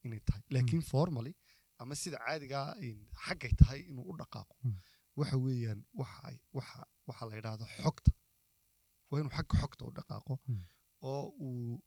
inay 0.04 0.20
tahay 0.28 0.42
laakiin 0.54 0.82
formally 0.92 1.32
ama 1.80 1.94
sida 2.02 2.18
caadigaa 2.26 2.68
in 2.88 2.96
xaggay 3.24 3.52
tahay 3.60 3.80
inuu 3.90 4.04
u 4.12 4.16
dhaqaaqo 4.20 4.54
Mm. 4.64 4.76
waxa 5.18 5.36
weeyaan 5.44 5.80
waxa 6.00 6.28
waxa 6.56 6.80
waxa 7.08 7.24
la 7.28 7.34
yidhaahdo 7.38 7.64
xogta 7.82 8.10
waa 9.10 9.20
inuu 9.20 9.32
xagga 9.38 9.54
xogta 9.62 9.82
u 9.88 9.92
dhaqaaqo 9.98 10.34
Mm. 10.48 10.62
oo 11.10 11.24
uu 11.46 11.80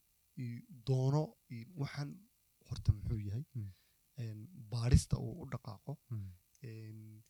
doono 0.87 1.23
waxaan 1.81 2.09
horta 2.67 2.89
muxuu 2.97 3.19
yahay 3.27 3.43
Mm. 3.55 3.69
een, 4.23 4.39
baadhista 4.71 5.15
uu 5.25 5.33
u 5.43 5.45
dhaqaaqo 5.53 5.93
Mm. 6.09 7.21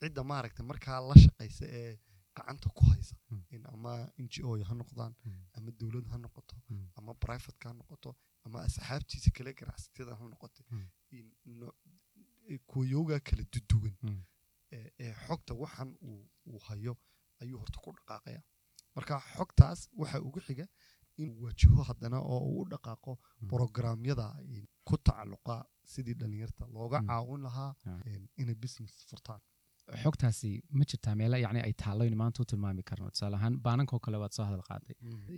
cidda 0.00 0.22
maaragta 0.30 0.62
markaa 0.70 0.98
la 1.08 1.14
shaqaysa 1.24 1.64
ee 1.80 1.92
gacanta 2.40 2.68
ku 2.76 2.82
haysa 2.90 3.16
Mm. 3.30 3.42
in 3.54 3.62
ama 3.72 3.92
n 4.18 4.26
g 4.32 4.42
o 4.42 4.56
ha 4.68 4.74
noqdaan 4.74 5.12
Mm. 5.24 5.44
ama 5.56 5.70
dowlad 5.78 6.06
ha 6.12 6.18
noqoto 6.18 6.56
Mm. 6.70 6.88
ama 6.98 7.12
privateka 7.14 7.68
ha 7.68 7.74
noqoto 7.80 8.10
ama 8.44 8.58
asxaabtiisa 8.66 9.30
kale 9.36 9.52
ganacsatada 9.58 10.12
ha 10.18 10.24
noqoto 10.32 10.64
Mm. 10.70 10.86
in 11.16 11.26
no- 11.44 11.74
kuwayooga 12.66 13.20
kala 13.20 13.42
duduwan 13.52 13.94
ee 14.72 14.90
ee 15.04 15.12
xogta 15.26 15.52
waxan 15.62 15.90
uu 16.02 16.58
hayo 16.68 16.94
ayuu 17.40 17.58
horta 17.62 17.78
ku 17.84 17.90
dhaqaaqaya 17.96 18.42
marka 18.94 19.14
xogtaas 19.36 19.80
waxa 20.00 20.18
ugu 20.26 20.40
xiga 20.46 20.66
inuu 21.20 21.42
wajaho 21.44 21.82
haddana 21.88 22.18
oo 22.32 22.40
uu 22.50 22.60
u 22.62 22.68
dhaqaaqo 22.72 23.12
programyada 23.50 24.26
in 24.56 24.64
ku 24.88 24.94
tacalluqa 25.06 25.56
sidii 25.92 26.14
dhalinyarta 26.20 26.64
looga 26.74 26.98
caawin 27.08 27.42
lahaa 27.46 27.72
Ah. 27.86 28.00
in- 28.12 28.28
inay 28.40 28.54
business 28.54 28.94
furtaan 29.10 29.40
xogtaasi 30.02 30.50
ma 30.78 30.84
jirtaa 30.90 31.14
meelo 31.20 31.36
yacni 31.44 31.60
ay 31.66 31.72
taalloyn 31.82 32.14
maanta 32.22 32.42
u 32.42 32.44
tilmaami 32.50 32.82
karno. 32.90 33.10
Tusaale 33.14 33.36
ahaan 33.40 33.54
baanankoo 33.66 33.98
kale 34.04 34.16
waad 34.22 34.32
soo 34.36 34.44
hadal 34.48 34.62
qaaday 34.70 34.94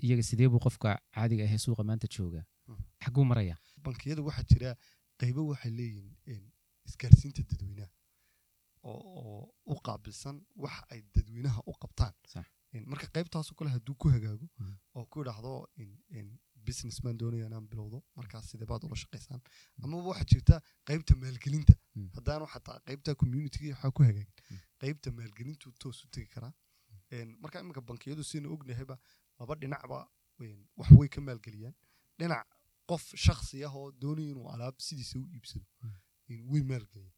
iyaga 0.06 0.22
sidee 0.30 0.48
buu 0.52 0.60
qofka 0.66 0.88
caadiga 1.14 1.44
ahee 1.48 1.58
suuqa 1.66 1.82
maanta 1.90 2.06
jooga? 2.16 2.42
Mm. 2.68 2.76
xagguu 3.04 3.24
maraya 3.30 3.56
bankiyada 3.84 4.22
waxaa 4.28 4.44
jira 4.52 4.70
qaybo 5.20 5.40
waxay 5.52 5.72
leeyihiin 5.78 6.16
in 6.32 6.42
isgaarsiinta 6.88 7.42
dadweynaha 7.50 7.90
oo 8.90 9.54
u 9.72 9.74
qaabilsan 9.86 10.36
waxa 10.64 10.82
ay 10.92 11.00
dadweynaha 11.14 11.60
u 11.70 11.72
qabtaan. 11.82 12.14
Marka 12.92 13.06
qaybtaasoo 13.16 13.54
kale 13.58 13.70
hadduu 13.76 13.94
ku 14.00 14.08
hagaago 14.14 14.46
Mm. 14.58 14.76
oo 14.96 15.04
ku 15.10 15.20
idhaahdo 15.22 15.52
in 15.82 15.90
in 16.18 16.26
business 16.66 16.96
baan 17.04 17.18
doonaya 17.20 17.46
inaan 17.46 17.66
bilowdo 17.70 17.98
markaas 18.18 18.44
sidee 18.50 18.66
baad 18.70 18.82
ula 18.86 18.96
shaqaysaan? 19.02 19.40
Amaba 19.84 20.02
waxaa 20.10 20.24
jirta 20.32 20.54
qaybta 20.88 21.12
maalgelinta 21.22 21.74
Mm. 21.96 22.08
haddaanu 22.16 22.46
xataa 22.54 22.78
qaybta 22.86 23.14
communitiga 23.20 23.68
waxaa 23.74 23.90
ku 23.96 24.02
hagaagin 24.02 24.28
Mm. 24.50 24.58
qaybta 24.80 25.08
maalgelintu 25.18 25.72
toos 25.80 26.04
u 26.04 26.08
tegi 26.14 26.26
karaa. 26.34 26.52
In 27.16 27.28
marka 27.42 27.60
iminka 27.60 27.80
bankiyadu 27.88 28.22
sina 28.24 28.48
ognahayba 28.54 28.96
laba 29.38 29.54
dhinacba 29.60 29.98
in 30.40 30.56
wax 30.78 30.90
way 30.98 31.08
ka 31.08 31.20
maalgeliyaan. 31.20 31.74
Dhinac 32.18 32.46
qof 32.88 33.04
shakhsi 33.24 33.64
ah 33.66 33.74
oo 33.80 33.90
doonaya 34.02 34.30
inuu 34.32 34.48
alaab 34.54 34.76
sidiisa 34.86 35.18
u 35.18 35.26
iibsado 35.36 35.66
way 36.52 36.62
maalgeliyaan. 36.70 37.14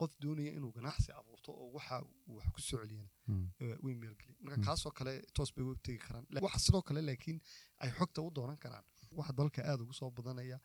Qof 0.00 0.12
doonaya 0.22 0.52
inuu 0.58 0.72
ganacsi 0.76 1.10
abuurto 1.18 1.50
oo 1.52 1.68
waxa 1.76 1.96
wax 2.36 2.46
ku 2.54 2.60
soo 2.60 2.78
celiyana 2.82 3.08
way 3.84 3.94
maalgeliyaan. 4.02 4.38
Marka 4.44 4.58
kaasoo 4.66 4.92
kale 4.98 5.14
toos 5.34 5.50
bay 5.56 5.64
u 5.64 5.74
tegi 5.86 5.98
karaan. 6.06 6.26
Waxa 6.44 6.58
sidoo 6.66 6.82
kale 6.88 7.00
laakiin 7.08 7.38
ay 7.82 7.90
xogta 7.98 8.20
u 8.26 8.30
doonan 8.36 8.58
karaan. 8.64 8.84
Waxa 9.18 9.32
dalka 9.38 9.60
aada 9.64 9.82
ugu 9.84 9.92
soo 10.00 10.10
badanaya 10.10 10.58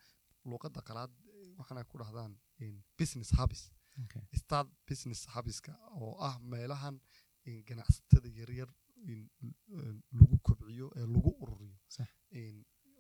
luuqadda 0.50 0.82
qalaad 0.88 1.12
waxaana 1.60 1.84
ku 1.92 1.98
dhahdaan 2.02 2.34
in 2.60 2.84
business 2.98 3.30
Okay. 4.04 4.22
start 4.42 4.68
business 4.90 5.22
hubska 5.34 5.74
oo 6.02 6.14
ah 6.28 6.36
meelahan 6.52 6.96
ganacsatada 7.68 8.30
yaryar 8.40 8.70
in 9.12 9.20
lagu 10.20 10.38
kobciyo 10.48 10.88
ee 11.00 11.06
lagu 11.16 11.32
ururiyo. 11.44 11.78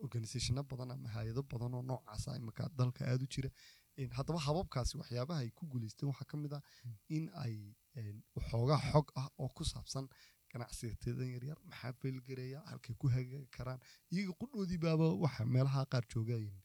Organisationo 0.05 0.63
badan 0.71 0.91
ama 0.91 1.09
hay'ado 1.15 1.41
badan 1.51 1.73
oo 1.77 1.81
noocaasa 1.81 2.35
imika 2.39 2.69
dalka 2.79 3.01
aada 3.09 3.23
u 3.23 3.27
jira 3.35 3.49
haddaba 4.17 4.39
hababkaasi 4.47 4.97
waxyaabaha 5.01 5.39
ay 5.43 5.49
ku 5.57 5.63
guuleysteen 5.71 6.09
waxaa 6.11 6.27
ka 6.31 6.37
mid 6.37 6.53
ah 6.57 6.61
in 7.15 7.29
ay 7.43 7.53
een, 7.99 8.17
waxoogaa 8.35 8.79
xog 8.91 9.07
ah 9.21 9.27
oo 9.41 9.49
ku 9.57 9.63
saabsan 9.71 10.05
ganacsigateedan 10.51 11.29
yaryar 11.35 11.57
maxaa 11.69 11.93
feelgareeya 12.01 12.59
halkay 12.69 12.95
ku 13.01 13.07
hagaagi 13.15 13.47
karaan 13.57 13.79
iyaga 14.11 14.33
qudhoodii 14.41 14.77
baaba 14.85 15.07
waxa 15.23 15.45
meelaha 15.55 15.85
qaar 15.91 16.03
joogayin 16.13 16.57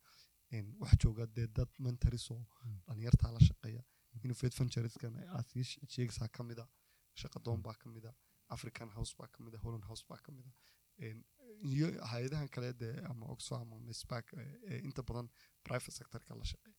wax 0.80 0.92
jooga 1.02 1.24
dee 1.36 1.46
dad 1.56 1.70
mentaris 1.86 2.26
oo 2.30 2.42
Mm. 2.64 2.78
dhalinyartaa 2.86 3.30
la 3.36 3.40
shaqeeya 3.48 3.82
innovate 4.24 4.54
she- 5.70 5.86
sheegaysaa 5.94 6.28
ka 6.36 6.42
mid 6.50 6.58
a 6.64 6.66
shaqadoon 7.20 7.60
baa 7.66 7.74
ka 7.82 7.86
african 8.56 8.88
house 8.96 9.12
baa 9.18 9.28
ka 9.34 9.38
mid 9.44 9.54
a 9.54 9.58
holland 9.64 9.84
house 9.90 10.04
baa 10.08 10.20
ka 10.26 10.32
iyo 11.72 11.86
hay'adahan 12.10 12.48
kale 12.54 12.70
dee 12.82 12.94
ama 13.10 13.24
oxfam 13.34 13.60
ama 13.62 13.76
ee 14.72 14.78
inta 14.88 15.02
badan 15.08 15.28
private 15.66 15.92
sectorka 15.98 16.32
la 16.40 16.44
shaqeeya 16.52 16.76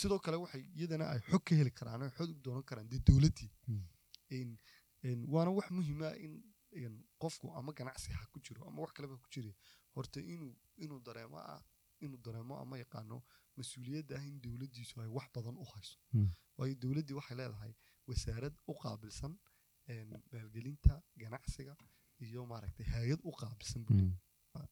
sidoo 0.00 0.18
kale 0.26 0.36
waxay 0.44 0.62
iyadana 0.78 1.04
ay 1.14 1.20
xog 1.30 1.42
ka 1.48 1.52
heli 1.60 1.70
karaan 1.80 2.02
oo 2.06 2.10
xog 2.18 2.30
doonan 2.44 2.64
karaan 2.70 2.88
dee 2.92 3.00
dowladdii 3.08 3.50
waana 5.34 5.50
wax 5.58 5.68
muhiima 5.76 6.08
in 6.82 6.94
qofku 7.22 7.46
ama 7.58 7.72
ganacsi 7.78 8.10
ha 8.18 8.26
ku 8.32 8.38
jiro 8.46 8.60
ama 8.68 8.78
wax 8.84 8.92
kaleba 8.96 9.16
ku 9.24 9.28
jira 9.34 9.52
horta 9.94 10.20
inuu 10.34 10.52
inuu 10.84 11.00
dareemo 11.06 11.38
ah 11.38 11.60
inuu 12.00 12.18
dareemo 12.26 12.54
ama 12.62 12.78
yaqaano 12.78 13.22
mas'uuliyadda 13.56 14.12
ah 14.18 14.24
in 14.30 14.40
dowladdiisu 14.44 15.00
ay 15.02 15.08
wax 15.16 15.26
badan 15.34 15.56
u 15.62 15.64
hayso 15.74 15.98
Mm. 16.12 16.30
waayo 16.58 16.74
dowladdii 16.82 17.14
waxay 17.20 17.36
leedahay 17.40 17.72
wasaarad 18.08 18.54
u 18.70 18.74
qaabilsan 18.82 19.32
maalgelinta 20.32 21.02
ganacsiga 21.16 21.76
iyo 22.20 22.46
maaragtay 22.46 22.86
hay'ad 22.94 23.20
u 23.24 23.32
qaabilsan 23.40 23.84
buu 23.86 23.94
Mm. 23.96 24.16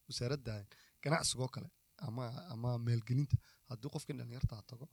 wasaaradda 0.07 0.65
ganacsigoo 1.03 1.47
kale 1.55 1.69
ama 2.07 2.25
ama 2.53 2.77
maalgelinta 2.77 3.37
haddii 3.69 3.89
qofkan 3.95 4.17
dhalinyartaa 4.17 4.61
tago 4.71 4.85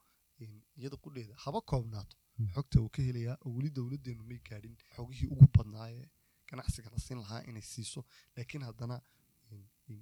iyada 0.78 0.96
qudheeda 1.04 1.34
haba 1.44 1.60
koobnaato 1.70 2.16
Mm. 2.38 2.48
xogta 2.54 2.80
uu 2.80 2.88
ka 2.94 3.02
helayaa 3.02 3.36
oo 3.44 3.50
weli 3.56 3.70
dowladdeenu 3.78 4.22
may 4.30 4.38
gaadhin 4.48 4.76
xogihii 4.96 5.28
ugu 5.34 5.46
badnaayee 5.56 6.06
ganacsiga 6.50 6.90
la 6.90 6.98
siin 6.98 7.18
lahaa 7.24 7.40
inay 7.48 7.62
siiso 7.72 8.00
laakiin 8.36 8.62
haddana 8.68 8.96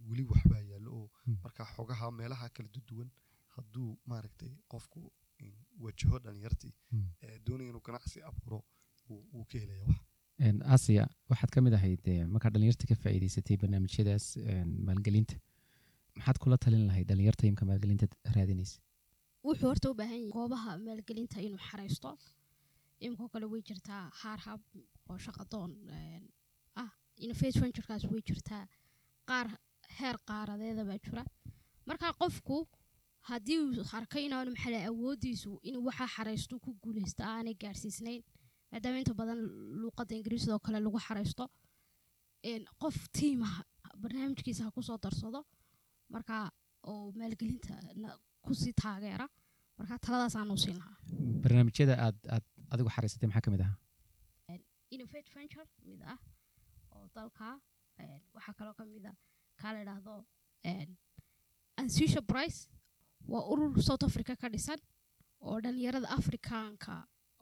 weli 0.08 0.24
waxbaa 0.32 0.62
yaallo 0.70 0.90
oo 1.00 1.08
Mm. 1.26 1.36
marka 1.44 1.62
xogaha 1.74 2.10
meelaha 2.20 2.48
kala 2.56 2.68
duwan 2.88 3.10
hadduu 3.54 3.90
maaragtay 4.10 4.52
qofku 4.72 5.00
in 5.46 5.54
wajaho 5.84 6.18
dhalinyartii 6.24 6.74
Mm. 6.92 7.04
ee 7.26 7.38
doonaya 7.46 7.68
inuu 7.72 7.80
ganacsi 7.88 8.22
abuuro 8.28 8.58
wuu 9.08 9.44
ka 9.50 9.58
helaya 9.62 9.84
wax. 9.88 9.98
Asia 10.74 11.04
waxaad 11.30 11.50
ka 11.54 11.60
mid 11.66 11.74
ahayd 11.78 12.02
eh, 12.12 12.26
markaad 12.34 12.52
dhalinyarta 12.54 12.86
ka 12.90 12.94
faa'iidaysatay 13.02 13.56
barnaamijyadaas 13.62 14.26
maalgelinta. 14.88 15.36
Maxaad 16.16 16.38
kula 16.42 16.56
talin 16.64 16.84
lahayd 16.88 17.06
dhalinyarta 17.10 17.46
imka 17.50 17.64
maalgelinta 17.70 18.06
raadinaysa? 18.36 18.78
Wuxuu 19.46 19.68
horta 19.70 19.90
u 19.90 19.94
baahan 20.00 20.18
yahay 20.20 20.32
goobaha 20.36 20.70
maalgelinta 20.86 21.40
inuu 21.46 21.58
xaraysto. 21.68 22.10
Imikoo 23.04 23.28
kale 23.32 23.46
way 23.52 23.62
jirtaa 23.68 24.02
haar 24.20 24.38
hab 24.46 24.60
oo 25.10 25.18
shaqadoon 25.26 25.72
een, 25.98 26.24
ah 26.82 26.90
innovate 27.24 27.60
venturekaas 27.62 28.04
way 28.12 28.22
jirtaa. 28.28 28.64
Qaar 29.28 29.48
heer 30.00 30.16
qaaradeeda 30.30 30.82
baa 30.90 30.98
jira. 31.04 31.22
Marka 31.88 32.12
qofku 32.22 32.56
haddii 33.30 33.58
uu 33.64 33.84
arkay 33.98 34.22
inaanu 34.28 34.50
maxaa 34.56 34.82
awoodiisu 34.90 35.50
inuu 35.68 35.84
waxaa 35.88 36.08
xaraysto 36.16 36.54
ku 36.64 36.70
guuleysta 36.82 37.22
aanay 37.34 37.54
gaarsiisnayn? 37.62 38.22
Maadaama 38.72 38.98
inta 39.02 39.14
badan 39.20 39.40
luuqadda 39.80 40.14
ingiriisida 40.18 40.52
oo 40.56 40.60
kale 40.66 40.78
lagu 40.86 40.98
xaraysto 41.08 41.44
qof 42.82 42.96
tiimaha 43.16 43.62
barnaamijkiisa 44.02 44.64
ha 44.64 44.70
ku 44.76 44.82
soo 44.88 44.98
darsado 45.04 45.40
marka 46.14 46.34
oo 46.90 47.12
maalgelinta 47.18 47.74
ku 48.44 48.52
sii 48.60 48.72
taageera 48.82 49.26
marka 49.78 49.98
taladaasaan 50.06 50.50
u 50.54 50.56
siin 50.64 50.78
lahaa. 50.80 50.96
Barnaamijyada 51.42 51.94
aad 52.06 52.18
aad 52.34 52.44
adigu 52.72 52.88
xariisatay 52.96 53.26
maxaa 53.28 53.44
ka 53.46 53.50
mid 53.54 53.62
ahaa 53.66 53.76
innovate 54.94 55.30
venture 55.36 55.66
mid 55.90 56.00
ah 56.12 56.18
oo 56.94 57.04
dalka 57.16 57.48
waxaa 58.36 58.54
kaloo 58.58 58.74
ka 58.78 58.84
mid 58.92 59.04
ah 59.10 59.16
kaa 59.62 59.72
la 59.76 59.80
idhaahdo 59.84 60.14
ansusha 61.82 62.22
price 62.32 62.60
waa 63.32 63.44
urur 63.52 63.82
south 63.88 64.04
africa 64.08 64.32
ka 64.42 64.48
dhisan 64.54 64.80
oo 65.48 65.56
dhalinyarada 65.64 66.08
afrikaanka 66.18 66.94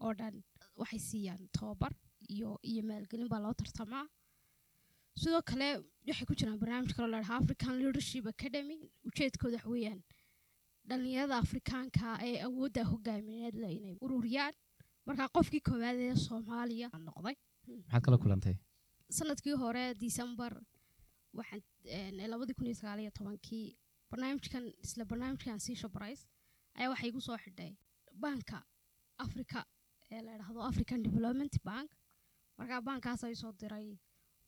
oo 0.04 0.12
dhan 0.20 0.36
waxay 0.80 1.00
siiyaan 1.08 1.42
tababar 1.58 1.92
iyo 2.34 2.50
iyo 2.70 2.82
maalgelin 2.90 3.28
baa 3.32 3.40
loo 3.44 3.54
tartamaa. 3.60 4.06
Sidoo 5.20 5.42
kale 5.50 5.68
waxay 6.08 6.26
ku 6.28 6.34
jiraan 6.38 6.58
barnaamij 6.62 6.92
kaloo 6.96 7.10
la 7.14 7.20
dhahaa 7.22 7.38
african 7.42 7.74
leadership 7.82 8.26
academy 8.34 8.78
ujeedkooda 9.08 9.56
wax 9.56 9.66
weeyaan 9.74 10.00
dhalinyarada 10.88 11.36
afrikaanka 11.44 12.06
ee 12.28 12.36
awoodda 12.48 12.82
hogaamineed 12.92 13.54
le 13.62 13.68
inay 13.78 13.96
ururiyaan. 14.04 14.54
Markaa 15.06 15.28
qofkii 15.36 15.60
koowaad 15.68 15.98
ee 16.08 16.14
soomaaliya 16.26 16.88
noqday. 17.06 17.36
Maxaad 17.68 18.02
kala 18.06 18.18
kulantay? 18.24 18.56
Sanadkii 19.18 19.56
hore 19.62 19.84
december 20.04 20.50
iyo 23.00 23.10
tobankii 23.18 23.76
barnaamijkan 24.10 24.64
isla 24.84 25.04
barnaamijkan 25.04 25.58
siisha 25.60 25.88
brice 25.88 26.24
ayaa 26.78 26.90
waxay 26.92 27.08
igu 27.08 27.20
soo 27.20 27.36
xidhay 27.44 27.72
banka 28.22 28.58
africa 29.18 29.60
ee 30.10 30.22
la 30.22 30.30
idhaahdo 30.36 30.60
african 30.70 31.02
development 31.02 31.54
bank. 31.64 31.90
Markaa 32.58 32.80
baankaas 32.88 33.24
ay 33.24 33.34
soo 33.34 33.52
diray 33.60 33.88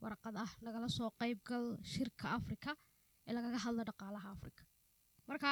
warqad 0.02 0.36
ah 0.44 0.50
nagala 0.64 0.88
soo 0.88 1.10
qaybgal 1.20 1.64
shirka 1.92 2.26
africa 2.38 2.70
ee 3.26 3.32
lagaga 3.36 3.58
hadlo 3.64 3.82
dhaqaalaha 3.88 4.28
africa 4.36 4.62
marka 5.28 5.50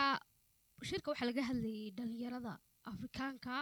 shirka 0.89 1.11
waxaa 1.11 1.27
laga 1.31 1.43
hadlayay 1.51 1.91
dhalinyarada 1.99 2.53
afrikaanka 2.93 3.55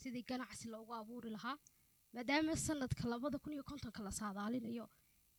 sidii 0.00 0.24
ganacsi 0.30 0.66
loogu 0.74 0.92
abuuri 1.00 1.30
lahaa 1.36 1.56
maadaama 2.14 2.56
sanadka 2.66 3.04
labada 3.12 3.38
kun 3.42 3.52
iyo 3.56 3.64
kontonka 3.70 4.00
la 4.06 4.10
saadaalinayo 4.20 4.86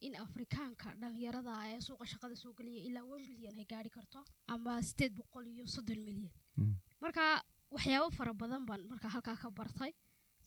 in 0.06 0.13
afrikaanka 0.25 0.88
dhalinyarada 1.01 1.54
ee 1.72 1.80
suuqa 1.88 2.06
shaqada 2.12 2.36
soo 2.44 2.54
gelaya 2.58 2.82
ilaa 2.89 3.04
one 3.16 3.25
milyan 3.34 3.58
ay 3.62 3.66
gaari 3.74 3.89
karto 3.98 4.20
ama 4.54 4.74
sideed 4.89 5.13
boqol 5.20 5.46
iyo 5.56 5.66
soddon 5.75 6.01
milyan 6.08 6.34
Mm. 6.58 6.74
marka 7.04 7.24
waxyaabo 7.75 8.10
fara 8.18 8.34
badan 8.42 8.63
baan 8.70 8.82
marka 8.92 9.08
halkaa 9.16 9.36
ka 9.44 9.50
bartay 9.60 9.92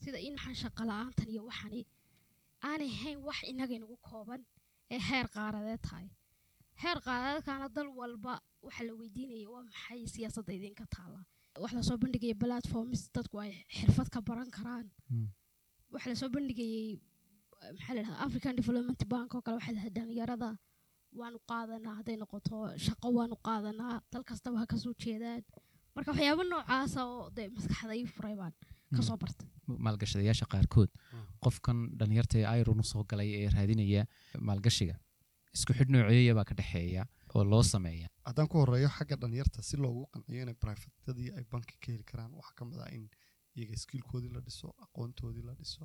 sida 0.03 0.17
in 0.27 0.33
maxaan 0.37 0.57
shaqa 0.63 0.83
la'aantan 0.89 1.27
iyo 1.33 1.41
waxani 1.49 1.81
aanay 2.69 2.91
hayn 3.01 3.17
wax 3.27 3.39
inaga 3.51 3.73
inagu 3.79 3.97
kooban 4.09 4.41
ee 4.95 4.99
heer 5.09 5.27
qaaradeed 5.35 5.81
tahay 5.87 6.07
heer 6.83 6.97
qaaradeedkana 7.07 7.67
dal 7.77 7.89
walba 7.99 8.33
waxaa 8.65 8.85
la 8.89 8.93
weydiinaya 9.01 9.47
waa 9.53 9.63
maxay 9.69 10.01
siyaasadda 10.15 10.51
idinka 10.59 10.85
taala 10.95 11.19
wax 11.63 11.71
la 11.77 11.83
soo 11.89 11.97
bandhigaya 12.03 12.35
platforms 12.43 13.01
dadku 13.15 13.35
ay 13.45 13.51
xirfad 13.77 14.07
ka 14.15 14.19
baran 14.29 14.49
karaan 14.57 14.87
Mm. 15.13 15.27
waxaa 15.93 16.11
la 16.13 16.17
soo 16.23 16.29
bandhigayay 16.35 16.89
maxaa 17.77 17.95
la 17.97 18.03
african 18.25 18.55
development 18.59 19.01
bank 19.13 19.29
oo 19.35 19.41
kale 19.45 19.55
waxaa 19.59 19.75
lahaa 19.77 19.93
dhalinyarada 19.97 20.49
waanu 21.19 21.39
qaadanaa 21.51 21.95
hadday 21.99 22.17
noqoto 22.23 22.55
shaqo 22.85 23.07
waanu 23.17 23.35
qaadanaa 23.47 23.95
dal 24.13 24.23
kastaba 24.31 24.57
ha 24.61 24.65
ka 24.71 24.77
soo 24.83 24.93
jeedaan. 25.03 25.41
Marka 25.95 26.11
waxyaabo 26.13 26.43
noocaasa 26.51 26.99
oo 27.13 27.29
dee 27.37 27.47
maskaxda 27.55 27.93
ii 28.01 28.05
furay 28.15 28.35
baan 28.41 28.53
ka 28.95 29.01
soo 29.07 29.17
bartay. 29.23 29.47
Maalgashadayaasha 29.85 30.45
qaarkood 30.53 30.89
Mm. 31.13 31.25
qofkan 31.45 31.77
dhalinyarta 31.99 32.35
ee 32.41 32.47
iron 32.59 32.79
u 32.83 32.85
soo 32.91 33.03
galay 33.11 33.29
ee 33.39 33.49
raadinaya 33.55 34.03
maalgashiga 34.47 34.95
isku 35.55 35.71
xidh 35.77 35.91
nooceeya 35.93 36.33
baa 36.37 36.45
ka 36.49 36.55
dhexeeya 36.59 37.03
oo 37.35 37.43
loo 37.51 37.63
sameeya. 37.73 38.07
Haddaan 38.27 38.47
ku 38.51 38.55
horeeyo 38.61 38.89
xagga 38.97 39.15
dhalinyarta 39.21 39.59
si 39.69 39.75
loogu 39.83 40.03
qanciyo 40.13 40.41
inay 40.43 40.55
brifatadii 40.63 41.29
ay 41.37 41.43
banki 41.51 41.75
ka 41.83 41.87
heli 41.93 42.03
karaan 42.11 42.31
waxaa 42.39 42.55
ka 42.59 42.65
mid 42.69 42.79
ah 42.85 42.89
in 42.97 43.05
iyaga 43.57 43.75
skiilkoodii 43.83 44.31
la 44.35 44.41
dhiso 44.47 44.67
aqoontoodii 44.85 45.45
la 45.49 45.53
dhiso 45.59 45.83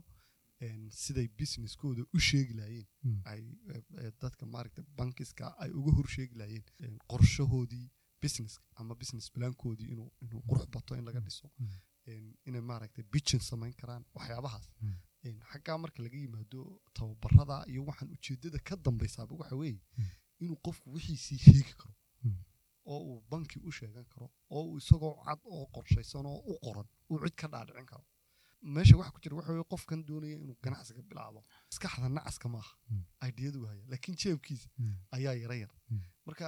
siday 0.91 1.29
businesskooda 1.39 2.03
u 2.17 2.19
sheegi 2.29 2.55
laayeen 2.61 2.87
Mm. 3.03 3.21
ay 3.25 3.41
eh, 3.75 3.83
eh, 4.03 4.13
dadka 4.21 4.47
maaragta 4.47 4.83
bankiska 4.99 5.47
ay 5.63 5.71
uga 5.79 5.93
hor 5.97 6.09
sheegi 6.09 6.35
laayeen 6.41 6.65
een, 6.85 6.97
qorshahoodii 7.11 7.91
businesska 8.23 8.65
ama 8.75 8.95
business 8.95 9.31
plankoodii 9.31 9.89
inuu 9.95 10.11
inuu 10.25 10.43
qurux 10.49 10.67
bato 10.75 10.95
in 10.95 11.05
laga 11.05 11.21
dhiso. 11.21 11.51
Mm. 11.59 11.69
een, 12.11 12.25
inay 12.49 12.61
maaragta 12.61 13.03
bijin 13.13 13.41
samayn 13.41 13.75
karaan 13.81 14.05
waxyaabahaas. 14.15 14.67
Xaggaa 15.51 15.79
marka 15.79 16.03
laga 16.03 16.17
yimaado 16.17 16.81
tababarada 16.97 17.57
iyo 17.73 17.85
waxaan 17.89 18.11
ujeedada 18.17 18.59
ka 18.69 18.77
dambaysaaba 18.77 19.35
waxa 19.41 19.57
weeye 19.57 19.81
inuu 20.43 20.57
qofku 20.67 20.93
wixiisii 20.95 21.39
sheegi 21.39 21.73
karo. 21.81 21.95
Oo 22.93 23.01
uu 23.11 23.21
banki 23.31 23.59
u 23.69 23.71
sheegan 23.79 24.05
karo 24.13 24.27
oo 24.55 24.65
uu 24.71 24.77
isagoo 24.79 25.15
cad 25.25 25.41
oo 25.45 25.67
qorshaysan 25.75 26.27
oo 26.27 26.41
u 26.51 26.53
qoran 26.65 26.87
uu 27.11 27.19
cid 27.25 27.35
ka 27.41 27.47
dhaadhicin 27.53 27.87
karo 27.93 28.05
meesha 28.63 28.97
waxa 28.97 29.13
ku 29.13 29.21
jira 29.25 29.37
waxa 29.37 29.53
weye 29.53 29.65
qofkan 29.73 30.01
doonaya 30.09 30.37
inuu 30.39 30.57
ganacsiga 30.65 31.03
bilaabo. 31.03 31.41
Maskaxda 31.71 32.09
nacaska 32.09 32.49
maaha 32.49 32.73
Mm. 32.91 33.03
aidiyadu 33.25 33.67
haya 33.67 33.85
laakiin 33.93 34.17
jeebkiisa 34.23 34.69
Mm. 34.79 34.95
ayaa 35.17 35.35
yara 35.43 35.55
yar 35.63 35.73
marka 36.27 36.45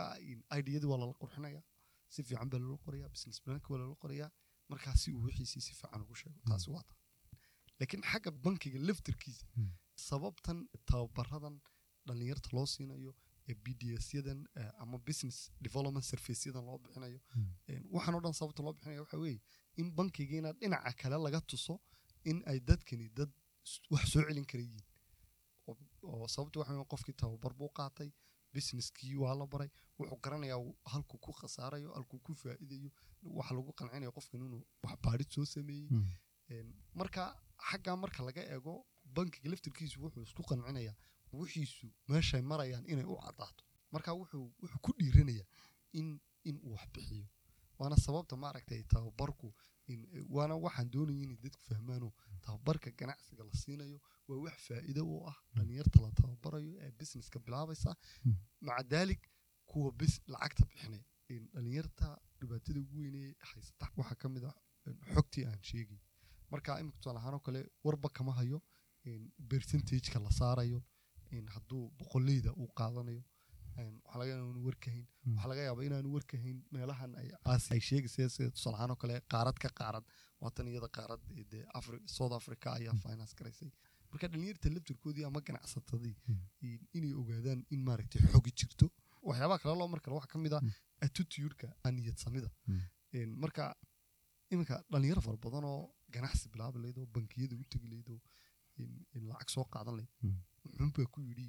aidiyadii 0.54 0.86
waa 0.92 0.98
lala 1.02 1.12
qurxinaya. 1.20 1.62
Si 2.08 2.22
fiican 2.22 2.48
baa 2.50 2.58
loola 2.58 2.78
qorayaa 2.84 3.08
business 3.14 3.40
planka 3.44 3.66
waa 3.72 3.78
loola 3.80 3.94
qorayaa 4.02 4.30
markaa 4.68 4.94
si 5.02 5.12
uu 5.12 5.22
wixiisii 5.26 5.60
si 5.66 5.72
fiican 5.74 6.00
ugu 6.02 6.14
sheego. 6.20 6.38
Taasi 6.48 6.70
waa 6.70 6.84
laakiin 7.80 8.02
xagga 8.10 8.30
bankiga 8.44 8.78
laftirkiisa 8.88 9.46
sababtan 10.08 10.58
tababaradan 10.86 11.56
dhalinyarta 12.06 12.48
loo 12.56 12.66
siinayo 12.66 13.12
ee 13.50 13.54
b 13.64 13.66
d 13.80 13.82
s 13.96 14.14
yadan 14.14 14.40
ama 14.82 14.98
business 14.98 15.50
development 15.60 16.04
serviceyadan 16.04 16.64
loo 16.68 16.78
bixinayo. 16.78 17.20
Waxaan 17.94 18.14
oo 18.14 18.20
dhan 18.24 18.32
sababta 18.40 18.62
loo 18.62 18.72
bixinayo 18.76 19.00
waxa 19.04 19.18
weeye 19.24 19.40
in 19.80 19.88
bankigiina 19.96 20.52
dhinaca 20.60 20.92
kale 21.00 21.16
laga 21.26 21.40
tuso 21.40 21.74
in 22.30 22.38
ay 22.50 22.58
dadkani 22.68 23.06
dad 23.18 23.30
wax 23.90 24.04
soo 24.12 24.22
celin 24.26 24.46
kara 24.50 24.62
yihiin 24.62 24.86
oo- 26.02 26.28
sababta 26.34 26.58
waxa 26.60 26.72
weeye 26.72 26.86
qofkii 26.92 27.14
tababar 27.22 27.52
buu 27.60 27.68
qaatay 27.78 28.10
businesskii 28.54 29.14
waa 29.22 29.34
la 29.40 29.46
baray 29.52 29.70
wuxuu 29.98 30.18
garanayaa 30.24 30.58
uu- 30.64 30.76
halkuu 30.92 31.18
ku 31.24 31.32
khasaarayo 31.40 31.88
halkuu 31.96 32.18
ku 32.26 32.34
faa'iidayo 32.42 32.90
waxa 33.38 33.54
lagu 33.54 33.72
qancinayo 33.78 34.12
qofkan 34.16 34.40
inuu 34.46 34.62
wax 34.84 34.96
baadhid 35.04 35.30
soo 35.34 35.44
sameeyey. 35.44 35.88
Mm. 35.90 36.06
Een, 36.50 36.68
marka 36.94 37.22
xaggaa 37.70 37.96
marka 38.02 38.20
laga 38.28 38.42
eego 38.54 38.72
bankiga 39.14 39.48
laftirkiisu 39.50 40.00
wuxuu 40.04 40.22
isku 40.28 40.42
qancinayaa 40.50 40.96
wixiisu 41.38 41.86
meeshay 42.08 42.42
marayaan 42.50 42.84
inay 42.92 43.04
u 43.12 43.16
cadaato. 43.24 43.62
Marka 43.92 44.10
wuxuu 44.20 44.44
wuxuu 44.62 44.80
ku 44.84 44.90
dhiiranayaa 44.98 45.46
in 45.98 46.08
in 46.48 46.56
uu 46.64 46.72
wax 46.76 46.88
bixiyo. 46.94 47.26
Waana 47.78 47.96
sababta 48.06 48.34
maaragtay 48.44 48.82
tababarku 48.92 49.48
waana 50.36 50.54
waxaan 50.64 50.90
doonaya 50.94 51.22
inay 51.24 51.36
dadku 51.44 51.62
fahmaano 51.70 52.08
tababarka 52.44 52.90
ganacsiga 53.00 53.42
la 53.48 53.52
siinayo 53.62 53.98
waa 54.28 54.38
wax 54.44 54.56
faa'iido 54.68 55.02
u 55.12 55.16
ah 55.30 55.36
dhalinyarta 55.56 55.98
la 56.04 56.10
tababarayo 56.20 56.72
ee 56.84 56.90
businesska 57.00 57.38
bilaabaysa 57.46 57.90
Mm. 58.24 58.34
maca 58.66 58.82
daalik 58.92 59.22
kuwa 59.70 59.92
bis 60.00 60.14
lacagta 60.32 60.64
bixinaya 60.70 61.04
In 61.34 61.42
dhalinyarta 61.54 62.06
dhibaatada 62.40 62.80
ugu 62.80 62.96
weynee 63.02 63.30
haysata. 63.50 63.86
Waxaa 63.96 64.14
ka 64.22 64.28
mid 64.34 64.44
ah 64.50 64.54
xogtii 65.14 65.44
aan 65.48 65.62
sheegay. 65.70 65.98
Marka 66.50 66.80
imika 66.80 66.96
tusaale 66.98 67.18
ahaan 67.20 67.34
oo 67.34 67.40
kale 67.46 67.60
warba 67.84 68.08
kama 68.08 68.32
hayo. 68.38 68.58
Percentageka 69.50 70.18
la 70.20 70.30
saarayo. 70.30 70.82
In 71.30 71.46
hadduu 71.54 71.90
boqoleyda 71.98 72.50
uu 72.60 72.68
qaadanayo 72.78 73.22
waxaa 73.86 74.18
laga 74.20 74.30
yaabaa 74.32 74.44
inaanu 74.48 74.60
warkahayn 74.68 75.06
waxaa 75.34 75.48
laga 75.52 75.62
yaabaa 75.68 75.84
inaanu 75.88 76.08
warkahayn 76.16 76.58
meelahan 76.74 77.12
ay 77.22 77.80
sheegaysa 77.88 78.28
sida 78.36 78.50
oo 78.94 78.98
kale 79.02 79.14
qaarad 79.32 79.56
ka 79.64 79.68
qaarad 79.80 80.04
waatan 80.42 80.66
iyada 80.72 80.88
qaarad 80.98 81.20
dee 81.52 81.64
south 82.16 82.34
africa 82.40 82.66
ayaa 82.78 82.94
finance 83.04 83.34
garaysay 83.38 83.70
marka 84.10 84.26
dhalinyarta 84.32 84.68
laftirkoodii 84.76 85.24
ama 85.30 85.40
ganacsatadii 85.48 86.14
Mm. 86.28 86.40
in- 86.68 86.86
inay 86.98 87.12
ogaadaan 87.22 87.60
in 87.74 87.80
maaragtay 87.88 88.22
xogi 88.32 88.52
jirto 88.60 88.86
waxyaabaha 89.28 89.58
kale 89.62 89.74
loo 89.80 89.88
markale 89.94 90.14
waxaa 90.18 90.32
ka 90.34 90.38
mid 90.44 90.52
ah 90.58 90.62
attitude-ka 91.06 91.68
niyad 91.96 92.16
samida. 92.24 92.48
Een, 93.18 93.30
marka 93.42 93.64
iminka 94.52 94.74
dhalinyaro 94.92 95.20
fara 95.26 95.36
badan 95.46 95.64
oo 95.72 95.82
ganacsi 96.14 96.46
bilaabi 96.52 96.78
lahayd 96.82 96.98
oo 97.02 97.06
bankiyada 97.16 97.54
u 97.62 97.64
tegi 97.72 97.88
oo 98.14 98.20
in- 98.82 99.04
in 99.16 99.22
lacag 99.30 99.48
soo 99.54 99.64
qaadan 99.74 99.94
lahayd 99.98 100.12
Mm. 100.22 100.36
wuxuunbaa 100.64 101.06
ku 101.14 101.18
yidhi 101.28 101.46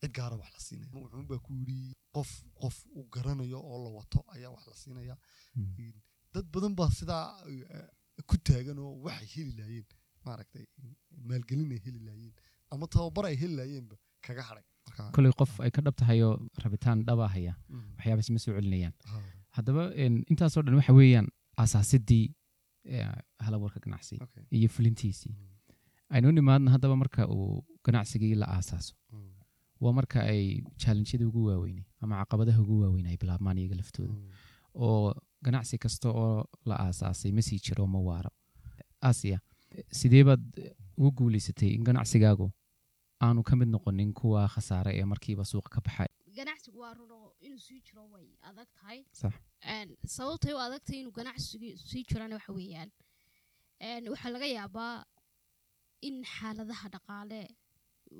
cid 0.00 0.12
gaara 0.18 0.36
wax 0.40 0.50
la 0.56 0.60
siinaya 0.66 0.90
wuxuunbaa 1.02 1.38
ku 1.46 1.50
yidhi 1.60 1.78
qof 2.16 2.30
qof 2.62 2.76
uu 2.98 3.04
garanayo 3.14 3.58
oo 3.70 3.78
la 3.84 3.90
wato 3.98 4.20
ayaa 4.34 4.50
wax 4.56 4.64
la 4.72 4.76
siinaya 4.82 5.16
Mm. 5.56 5.74
In- 5.82 6.02
dad 6.34 6.46
badan 6.54 6.74
baa 6.78 6.90
sidaa 6.98 7.24
eh, 7.50 7.88
ku 8.28 8.36
taagan 8.48 8.78
oo 8.84 8.92
waxay 9.06 9.28
heli 9.34 9.52
laayeen 9.60 9.86
maaragtay 10.26 10.64
in- 10.82 10.96
maalgelin 11.28 11.72
ay 11.76 11.80
heli 11.86 12.00
laayeen 12.08 12.34
ama 12.72 12.86
tababar 12.94 13.24
ay 13.30 13.36
heli 13.42 13.54
laayeenba 13.60 13.96
kaga 14.26 14.42
hadhay. 14.48 14.64
Koley 15.14 15.32
qof 15.40 15.52
ay 15.64 15.70
ka 15.76 15.80
dhab 15.86 15.96
tahay 16.00 16.18
oo 16.26 16.34
rabitaan 16.64 16.98
dhaba 17.08 17.26
haya 17.34 17.54
mm, 17.68 17.88
waxyaabaas 17.96 18.28
ma 18.34 18.38
soo 18.44 18.54
celinayaan. 18.58 18.94
Ha, 19.10 19.16
haddaba 19.56 19.82
intaasoo 20.32 20.62
dhan 20.66 20.76
waxa 20.80 20.92
weeyaan 21.00 21.28
asaasidii 21.64 22.26
ee, 22.94 23.06
halawarka 23.44 23.78
ganacsi 23.84 24.14
okay, 24.24 24.44
iyo 24.58 24.68
fulintiisii. 24.76 25.32
Mm, 25.34 26.14
aynu 26.14 26.32
nimaadna 26.38 26.70
haddaba 26.74 26.96
marka 27.02 27.22
uu 27.36 27.64
ganacsigii 27.86 28.34
la 28.42 28.46
aasaaso 28.56 28.94
waa 29.84 29.92
marka 29.98 30.18
ay 30.32 30.42
challengeyada 30.82 31.26
ugu 31.30 31.40
waaweynay 31.48 31.84
ama 32.02 32.14
caqabadaha 32.22 32.60
ugu 32.64 32.76
waaweyn 32.82 33.06
ay 33.10 33.16
bilaabmaan 33.22 33.58
iyaga 33.58 33.76
laftooda. 33.80 34.14
Mm. 34.14 34.30
oo 34.84 35.14
ganacsi 35.44 35.78
kasta 35.84 36.08
oo 36.22 36.44
la 36.68 36.74
aasaasay 36.86 37.32
ma 37.36 37.42
sii 37.48 37.58
jiro 37.66 37.86
ma 37.94 37.98
waaro. 38.08 38.30
Asia 39.10 39.38
sidee 39.98 40.24
baad 40.28 40.42
ugu 40.98 41.10
guuleysatay 41.18 41.70
in 41.76 41.84
ganacsigaagu 41.88 42.46
aanu 43.26 43.42
ka 43.48 43.56
mid 43.60 43.68
noqonin 43.74 44.12
kuwa 44.20 44.42
khasaare 44.54 44.92
ee 45.00 45.04
markiiba 45.12 45.44
suuqa 45.52 45.70
ka 45.74 45.80
baxay? 45.86 46.08
Ganacsigu 46.38 46.78
waa 46.84 46.94
runo 46.98 47.18
inuu 47.46 47.58
sii 47.66 47.80
jiro 47.86 48.02
way 48.12 48.26
adag 48.48 48.68
tahay. 48.76 48.98
Sababtay 50.16 50.52
u 50.56 50.58
adag 50.66 50.82
tahay 50.86 51.00
inuu 51.02 51.12
ganacsigu 51.18 51.68
sii 51.90 52.04
jirana 52.08 52.34
waxa 52.38 52.52
weeyaan. 52.58 52.90
Waxaa 54.12 54.30
laga 54.34 54.46
yaabaa 54.58 54.94
in 56.08 56.16
xaaladaha 56.34 56.86
dhaqaale 56.94 57.40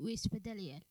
way 0.03 0.14
isbedelayaan. 0.18 0.85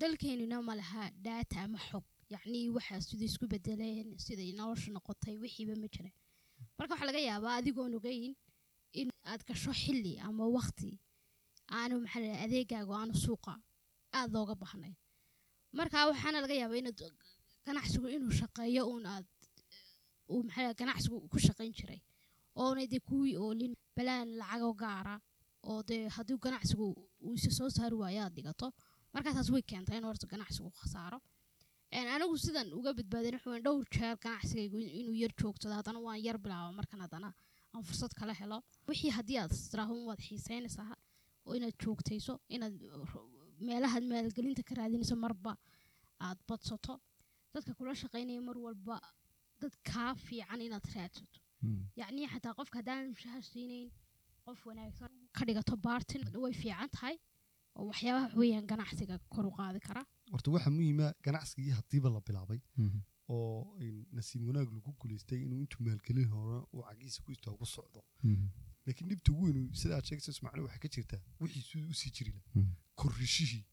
Dalkeenina 0.00 0.62
ma 0.62 0.74
laha 0.80 1.10
daata 1.26 1.56
ama 1.64 1.78
xog. 1.88 2.04
Yacnii 2.34 2.68
waxa 2.76 3.00
sida 3.00 3.24
isku 3.24 3.46
bedeleen 3.52 4.08
siday 4.24 4.50
nolosha 4.58 4.90
noqotay 4.92 5.34
wixiiba 5.42 5.74
ma 5.82 5.88
jiraan 5.94 6.12
marka 6.78 6.92
waxaa 6.94 7.08
laga 7.10 7.20
yaabaa 7.28 7.54
adigoon 7.60 7.94
ogeyn 7.98 8.34
in 9.00 9.08
aad 9.30 9.42
gasho 9.48 9.72
xilli 9.82 10.12
ama 10.28 10.44
waqti 10.56 10.90
aanu 11.78 11.94
maxaa 12.04 12.36
adeegaagu 12.44 12.92
aanu 13.00 13.14
suuqa 13.24 13.54
aada 14.18 14.32
looga 14.34 14.54
bahnayn 14.62 14.96
marka 15.78 16.06
waxaana 16.10 16.38
laga 16.44 16.54
yaabaa 16.60 16.80
inaad 16.82 17.00
ganacsigu 17.66 18.06
inuu 18.16 18.32
shaqeeyo 18.40 18.82
uun 18.92 19.04
aad 19.14 19.26
uu 20.32 20.42
maxaa 20.46 20.74
ganacsigu 20.80 21.16
ku 21.32 21.38
shaqayn 21.46 21.72
jiray. 21.78 22.00
Oonay 22.62 22.86
dee 22.92 23.00
kuwii 23.08 23.36
oolin 23.44 23.72
balaan 23.96 24.28
lacagoo 24.40 24.74
gaara 24.82 25.14
oo 25.70 25.80
dee 25.88 26.02
haddii 26.16 26.38
ganacsigu 26.44 26.86
uu 27.26 27.34
isa 27.38 27.50
soo 27.58 27.70
saari 27.76 27.96
waayo 28.02 28.20
aad 28.24 28.34
dhigato 28.36 28.68
markaa 29.18 29.34
taas 29.38 29.50
way 29.56 29.62
keentay 29.72 29.96
in 30.00 30.04
horta 30.10 30.26
ganacsigu 30.32 30.70
khasaaro 30.80 31.18
anigu 32.14 32.36
sidan 32.44 32.68
uga 32.78 32.90
badbaadin 32.98 33.34
waxa 33.36 33.50
weyn 33.54 33.62
dhowr 33.66 33.84
jeer 33.96 34.16
ganacsigaygu 34.24 34.76
in- 34.84 34.94
inuu 35.00 35.16
yar 35.22 35.32
joogsado 35.42 35.74
haddana 35.78 36.00
waan 36.06 36.20
yar 36.26 36.38
bilaaba 36.44 36.70
markan 36.80 37.00
haddana 37.04 37.30
aan 37.74 37.82
fursad 37.88 38.12
kala 38.20 38.32
helo. 38.40 38.58
Wixii 38.88 39.10
haddii 39.18 39.38
aad 39.42 39.52
istiraahdo 39.56 39.94
waad 40.10 40.20
xiiseynaysaa 40.26 40.94
oo 41.46 41.52
inaad 41.58 41.74
joogtayso 41.84 42.34
inaad 42.56 42.74
meelahaad 43.68 44.04
maalgelinta 44.12 44.62
ka 44.68 44.74
raadinayso 44.78 45.16
marba 45.24 45.52
aad 46.26 46.38
badsato. 46.48 46.94
Dadka 47.54 47.72
kula 47.78 47.94
shaqaynaya 48.02 48.40
mar 48.48 48.56
walba 48.66 48.96
dad 49.60 49.74
kaa 49.90 50.12
fiican 50.26 50.60
inaad 50.68 50.86
raadsato. 50.94 51.38
Yacni 52.00 52.26
xataa 52.32 52.54
qofka 52.58 52.76
haddaan 52.80 53.04
mushahar 53.14 53.42
siinayn 53.52 53.88
qof 54.46 54.60
wanaagsan 54.68 55.12
ka 55.36 55.42
dhigato 55.48 55.74
baartin 55.86 56.22
way 56.44 56.52
fiican 56.62 56.88
tahay 56.96 57.16
oo 57.78 57.86
waxyaabaha 57.90 58.24
wax 58.26 58.34
weeyaan 58.40 58.66
ganacsiga 58.72 59.14
kor 59.34 59.46
u 59.50 59.52
qaadi 59.58 59.80
kara. 59.88 60.02
Horta 60.32 60.48
waxaa 60.54 60.70
muhiima 60.78 61.06
ganacsigii 61.26 61.72
haddiiba 61.78 62.08
la 62.14 62.20
bilaabay. 62.26 62.60
Oo 63.34 63.76
in 63.86 63.96
nasiib 64.16 64.42
wanaag 64.48 64.68
lagu 64.76 64.90
guulaystay 65.00 65.40
inuu 65.46 65.58
intuu 65.64 65.82
maalgelin 65.86 66.28
hore 66.34 66.58
uu 66.74 66.82
cagiisa 66.88 67.20
ku 67.24 67.30
istaago 67.36 67.64
socdo. 67.76 68.00
Laakiin 68.86 69.08
dhibta 69.10 69.32
ugu 69.32 69.44
weyn 69.48 69.68
sidaad 69.80 70.04
sheegaysa 70.08 70.30
ismaaciil 70.36 70.62
waxay 70.66 70.80
ka 70.84 70.88
jirtaa 70.94 71.20
wixii 71.42 71.62
siduu 71.68 71.90
u 71.92 71.94
sii 72.00 72.10
jiri 72.16 72.32
Mhm. 72.54 72.70
korrishihii. 73.00 73.64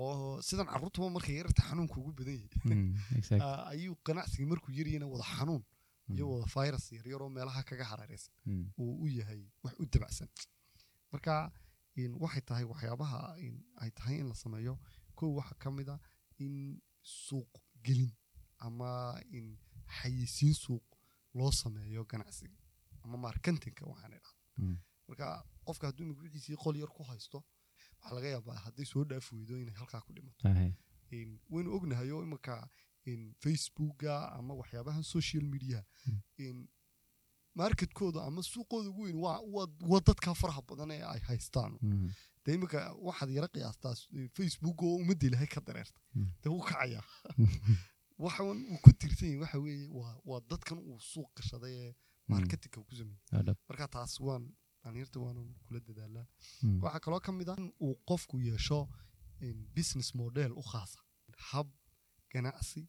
Oo 0.00 0.42
sidan 0.48 0.66
carruurtaba 0.72 1.08
markay 1.16 1.34
yararta 1.38 1.62
xanuunka 1.68 1.96
ugu 2.00 2.12
badan 2.18 2.34
yahay. 2.42 2.50
Ah, 3.44 3.60
ayuu 3.72 3.94
ganacsigii 4.06 4.46
markuu 4.52 4.72
yaryana 4.78 5.06
wada 5.12 5.24
xanuun 5.36 5.62
iyo 6.16 6.24
wada 6.32 6.46
virus 6.54 6.84
yaryaroo 6.98 7.28
meelaha 7.36 7.62
kaga 7.68 7.84
hareeraysan 7.90 8.34
uu 8.82 8.92
u 9.04 9.06
yahay 9.18 9.42
wax 9.64 9.74
u 9.82 9.84
dabacsan. 9.92 10.28
Marka 11.12 11.32
waxay 12.22 12.40
tahay 12.48 12.64
waxyaabaha 12.72 13.20
in 13.46 13.54
ay 13.82 13.90
tahay 13.90 14.16
in 14.22 14.28
la 14.28 14.34
sameeyo 14.34 14.74
kow 15.18 15.30
waxaa 15.38 15.58
ka 15.62 15.70
mid 15.70 15.88
a 15.88 15.96
in 16.44 16.54
suuq 17.02 17.50
gelin 17.84 18.12
ama 18.66 18.90
in 19.38 19.46
xayisiin 19.98 20.54
suuq 20.64 20.84
loo 21.34 21.52
sameeyo 21.52 22.04
ganacsiga 22.10 22.58
ama 23.02 23.16
marketinka 23.26 23.84
waxaan 23.86 24.12
idhahda 24.12 24.32
Mm. 24.58 24.76
marka 25.08 25.26
qofka 25.66 25.86
hadduu 25.88 26.06
magaciisii 26.14 26.56
qol 26.64 26.76
yar 26.82 26.88
ku 26.96 27.02
haysto 27.10 27.38
waxaa 27.98 28.14
laga 28.16 28.28
yaabaa 28.34 28.58
hadday 28.64 28.84
soo 28.92 29.04
dhaaf 29.04 29.26
weydo 29.32 29.54
inay 29.62 29.74
halkaa 29.80 30.00
ku 30.06 30.12
dhimato 30.16 30.42
in 31.18 31.28
waynu 31.52 31.70
ognahay 31.76 32.10
oo 32.10 32.22
imanka 32.26 32.54
facebooka 33.42 34.12
ama 34.38 34.54
waxyaabahan 34.60 35.02
social 35.02 35.42
media 35.54 35.84
Mm. 36.06 36.20
in 36.46 36.56
marketkooda 37.54 38.20
ama 38.26 38.42
suuqooda 38.42 38.88
ugu 38.90 39.02
weyn 39.02 39.18
waa 39.90 40.00
dadka 40.08 40.34
faraha 40.34 40.62
badan 40.70 40.90
ee 40.90 41.02
ay 41.12 41.20
haystaan. 41.30 41.72
Dee 42.44 42.54
iminka 42.54 42.78
waxaad 43.08 43.30
yara 43.36 43.48
qiyaastaa 43.54 43.94
facebook 44.36 44.82
oo 44.82 44.94
ummadda 45.02 45.26
ilahay 45.26 45.46
ka 45.54 45.60
dareerta 45.66 46.00
Mm. 46.14 46.28
dee 46.42 46.50
wuu 46.54 46.62
kacayaa. 46.70 47.04
Waxan 48.24 48.58
uu 48.72 48.78
ku 48.84 48.90
tirsan 49.00 49.28
yahay 49.28 49.40
waxa 49.42 49.58
weeye 49.66 49.86
waa 50.30 50.40
dadkan 50.50 50.78
uu 50.88 50.98
suuq 51.12 51.30
gashaday 51.36 51.74
ee 51.84 51.92
marketinka 52.28 52.80
uu 52.80 52.84
ku 52.90 52.94
sameeyey 53.00 53.54
marka 53.68 53.88
taas 53.96 54.12
waan 54.26 54.44
dhalinyarta 54.82 55.18
waanan 55.24 55.48
kula 55.66 55.80
dadaalaa. 55.88 56.26
Waxaa 56.82 57.00
kaloo 57.04 57.20
ka 57.26 57.32
mid 57.32 57.48
ah 57.52 57.56
in 57.62 57.68
uu 57.84 57.94
qofku 58.08 58.36
yeesho 58.48 58.80
in 59.40 59.56
business 59.76 60.08
model 60.14 60.52
u 60.60 60.62
khaasa. 60.72 61.00
Hab 61.50 61.68
ganacsi 62.32 62.82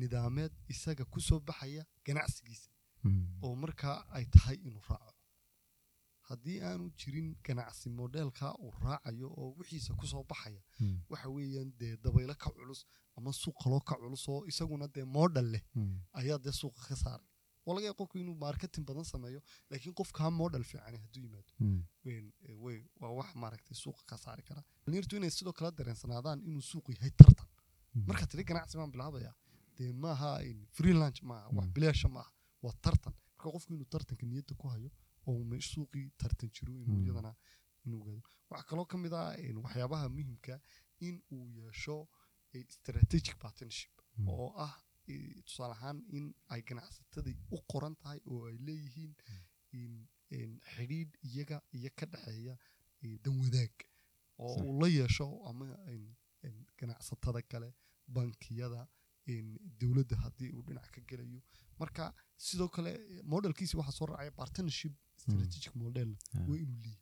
nidaameed 0.00 0.52
isaga 0.72 1.04
ku 1.12 1.18
soo 1.20 1.40
baxaya 1.48 1.82
ganacsigiisa 2.06 2.70
oo 3.42 3.54
markaa 3.62 3.96
ay 4.16 4.24
tahay 4.34 4.56
inuu 4.68 4.82
raaco. 4.90 5.12
Haddii 6.28 6.58
aanu 6.68 6.90
jirin 7.00 7.28
ganacsi 7.44 7.88
modelka 7.90 8.46
uu 8.64 8.70
raacayo 8.84 9.28
oo 9.40 9.54
wixiisa 9.58 9.94
ku 9.94 10.06
soo 10.06 10.24
baxaya 10.30 10.62
waxa 11.10 11.28
weeyaan 11.34 11.70
dee 11.80 11.96
dabaylo 12.04 12.34
ka 12.34 12.50
culus 12.56 12.80
ama 13.16 13.30
suuq 13.32 13.56
kaloo 13.62 13.80
ka 13.80 13.94
culus 14.00 14.28
oo 14.28 14.44
isaguna 14.50 14.86
dee 14.94 15.04
model 15.04 15.46
leh 15.54 15.62
ayaa 16.20 16.38
dee 16.44 16.52
suuqa 16.60 16.82
ka 16.88 16.96
saaray. 16.96 17.26
Oo 17.66 17.74
laga 17.74 17.92
qofku 17.98 18.18
inuu 18.18 18.34
marketing 18.44 18.84
badan 18.88 19.04
sameeyo 19.04 19.40
laakiin 19.70 19.94
qofkaa 19.98 20.30
model 20.30 20.64
fiican 20.70 20.96
hadduu 21.02 21.22
yimaado. 21.26 21.52
Waa 23.00 23.12
wax 23.18 23.34
maaragtay 23.34 23.74
suuqa 23.84 24.02
ka 24.06 24.16
saari 24.24 24.42
kara. 24.42 24.62
Dhalinyartu 24.86 25.16
inay 25.16 25.30
sidoo 25.30 25.52
kale 25.52 25.70
dareensanaadaan 25.78 26.38
inuu 26.48 26.62
suuqu 26.70 26.92
yahay 26.96 27.10
tartan. 27.10 27.46
Marka 28.08 28.26
tiri 28.26 28.44
ganacsi 28.44 28.76
baan 28.78 28.90
bilaabaya 28.94 29.32
dee 29.76 29.92
maaha 29.92 30.30
in 30.50 30.66
free 30.76 30.92
lunch 31.00 31.20
maaha 31.22 31.48
wax 31.56 31.66
bilaasha 31.74 32.08
maaha 32.08 32.30
waa 32.62 32.74
tartan. 32.84 33.14
Marka 33.36 33.50
qofku 33.54 33.74
inuu 33.74 33.88
tartanka 33.94 34.24
niyadda 34.26 34.54
ku 34.60 34.68
hayo 34.74 34.90
oo 35.28 35.42
suuqii 35.72 36.06
tartan 36.20 36.50
jiro 36.54 36.72
inuu 36.82 37.00
iyadana 37.04 37.32
inuu 37.86 38.00
gaado. 38.06 38.22
Waxaa 38.50 38.68
kaloo 38.68 38.86
ka 38.92 38.96
mid 38.98 39.12
ah 39.20 39.34
in 39.48 39.56
waxyaabaha 39.64 40.08
muhimka 40.16 40.54
in 41.06 41.16
uu 41.34 41.46
yeesho 41.58 41.96
eh, 42.54 42.64
strategic 42.76 43.36
partnership 43.42 43.92
oo 44.32 44.48
ah 44.66 44.74
eh, 45.10 45.42
tusaale 45.46 45.74
ahaan 45.78 45.98
in 46.16 46.26
ay 46.52 46.62
ganacsatadii 46.68 47.36
u 47.56 47.58
qoran 47.72 47.94
tahay 48.02 48.20
oo 48.30 48.46
ay 48.50 48.56
leeyihiin 48.66 49.14
in 49.80 49.92
in 50.38 50.50
xidhiidh 50.74 51.12
iyaga 51.28 51.56
iyo 51.78 51.90
ka 51.98 52.06
dhexeeya 52.12 52.54
eh, 53.02 53.16
dan 53.24 53.34
wadaag. 53.42 53.74
Oo 54.38 54.54
uu 54.66 54.80
la 54.80 54.88
yeesho 54.98 55.26
ama 55.48 55.66
ganacsatada 56.78 57.42
kale 57.42 57.68
bankiyada 58.14 58.80
dowladda 59.80 60.16
haddii 60.24 60.50
uu 60.56 60.62
dhinac 60.66 60.88
ka 60.94 61.00
gelayo. 61.08 61.40
Marka 61.80 62.14
sidoo 62.46 62.68
kale 62.76 62.92
modelkiisi 63.32 63.76
waxaa 63.80 63.96
soo 63.98 64.06
raacaya 64.10 64.30
partnership 64.40 64.92
strategic 65.22 65.74
model 65.82 66.10
Ah. 66.34 66.38
waa 66.48 66.56
inuu 66.64 66.78
leeyahay 66.84 67.00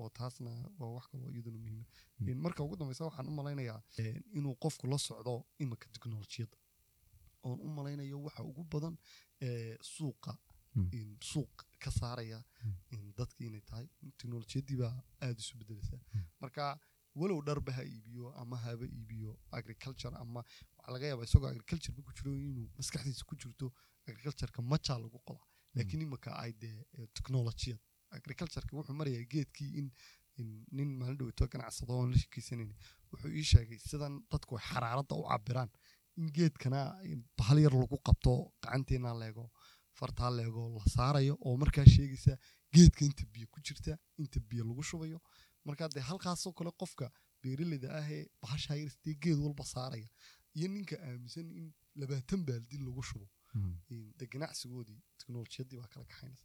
oo 0.00 0.08
taasna 0.18 0.50
waa 0.80 0.90
wax 0.96 1.04
kaloo 1.12 1.30
iyaduna 1.34 1.58
muhiima 1.64 1.84
Mm. 2.20 2.28
In 2.28 2.38
marka 2.44 2.60
ugu 2.66 2.76
dambeysa 2.80 3.04
waxaan 3.08 3.28
u 3.30 3.34
malaynayaa 3.40 3.80
inuu 4.38 4.54
qofku 4.64 4.84
la 4.92 4.98
socdo 5.06 5.34
iminka 5.62 5.86
teknolojiyadda 5.94 6.56
oon 7.46 7.58
u 7.66 7.68
malaynayo 7.78 8.16
waxa 8.26 8.42
ugu 8.50 8.62
badan 8.72 8.94
suuqa 9.94 10.32
Mm. 10.74 10.88
in 10.98 11.08
suuq 11.20 11.54
ka 11.82 11.90
saaraya 11.90 12.38
in 12.94 13.02
dadki 13.18 13.42
inay 13.46 13.60
tahay 13.70 13.86
teknolojiyadii 14.18 14.76
baa 14.82 14.94
aada 15.24 15.40
isu 15.44 15.54
bedeleysaa 15.60 16.00
Mm. 16.14 16.22
marka 16.40 16.62
walow 17.20 17.40
dharba 17.46 17.72
ha 17.76 17.82
iibiyo 17.84 18.32
ama 18.42 18.56
haba 18.64 18.84
iibiyo 18.86 19.30
agriculture 19.58 20.16
ama 20.22 20.40
waxaa 20.76 20.92
laga 20.94 21.06
yaabaa 21.10 21.24
isagoo 21.28 21.48
agriculture 21.54 21.94
ku 22.06 22.12
jiro 22.16 22.30
inuu 22.48 22.68
maskaxdiisa 22.78 23.24
ku 23.30 23.34
jirto 23.40 23.66
agricultureka 24.08 24.62
macaa 24.72 24.98
lagu 25.04 25.18
qoda. 25.28 25.44
Laakiin 25.74 26.02
iminka 26.04 26.30
ay 26.42 26.52
dee 26.62 26.78
eh, 26.98 27.06
technologiyad 27.16 27.80
agricultureka 28.18 28.76
wuxuu 28.76 28.94
marayaa 29.00 29.24
geedkii 29.34 29.70
in 29.80 29.88
in 30.40 30.48
nin 30.76 30.90
maalin 30.98 31.18
dhowto 31.20 31.46
ganacsado 31.52 31.92
oon 31.98 32.10
la 32.12 32.18
shekeysanayni 32.22 32.74
wuxuu 33.12 33.30
ii 33.40 33.44
sheegay 33.52 33.78
sidan 33.90 34.14
dadku 34.32 34.56
ay 34.58 34.64
xaraaradda 34.70 35.14
u 35.20 35.24
cabiraan 35.30 35.70
in 36.20 36.26
geedkana 36.36 36.80
bahal 37.38 37.58
yar 37.64 37.74
lagu 37.82 37.96
qabto 38.08 38.32
gacanteena 38.62 39.12
leego 39.22 39.44
fartaa 39.98 40.30
leego 40.38 40.62
la 40.78 40.84
saarayo 40.96 41.34
oo 41.46 41.56
markaa 41.62 41.84
sheegaysa 41.94 42.32
geedka 42.74 43.02
inta 43.08 43.24
biyo 43.34 43.46
ku 43.54 43.58
jirta 43.66 43.92
inta 44.22 44.38
biyo 44.50 44.64
lagu 44.70 44.82
shubayo 44.90 45.18
marka 45.66 45.88
dee 45.94 46.04
halkaasoo 46.10 46.52
kale 46.58 46.70
qofka 46.82 47.06
beeraleyda 47.42 47.88
ah 47.98 48.06
ee 48.16 48.24
bahashaa 48.42 48.76
yar 48.82 48.90
sidee 48.94 49.14
geed 49.24 49.38
walba 49.44 49.64
saaraya 49.74 50.08
iyo 50.58 50.68
ninka 50.74 50.96
aaminsan 51.08 51.46
in 51.60 51.66
labaatan 52.00 52.40
baaldi 52.48 52.76
lagu 52.86 53.02
shubo 53.10 53.26
in 53.94 54.02
dee 54.18 54.28
ganacsigoodii 54.34 55.00
teknolojiyadii 55.20 55.78
baa 55.80 55.88
kala 55.94 56.04
kaxaynaysa. 56.10 56.44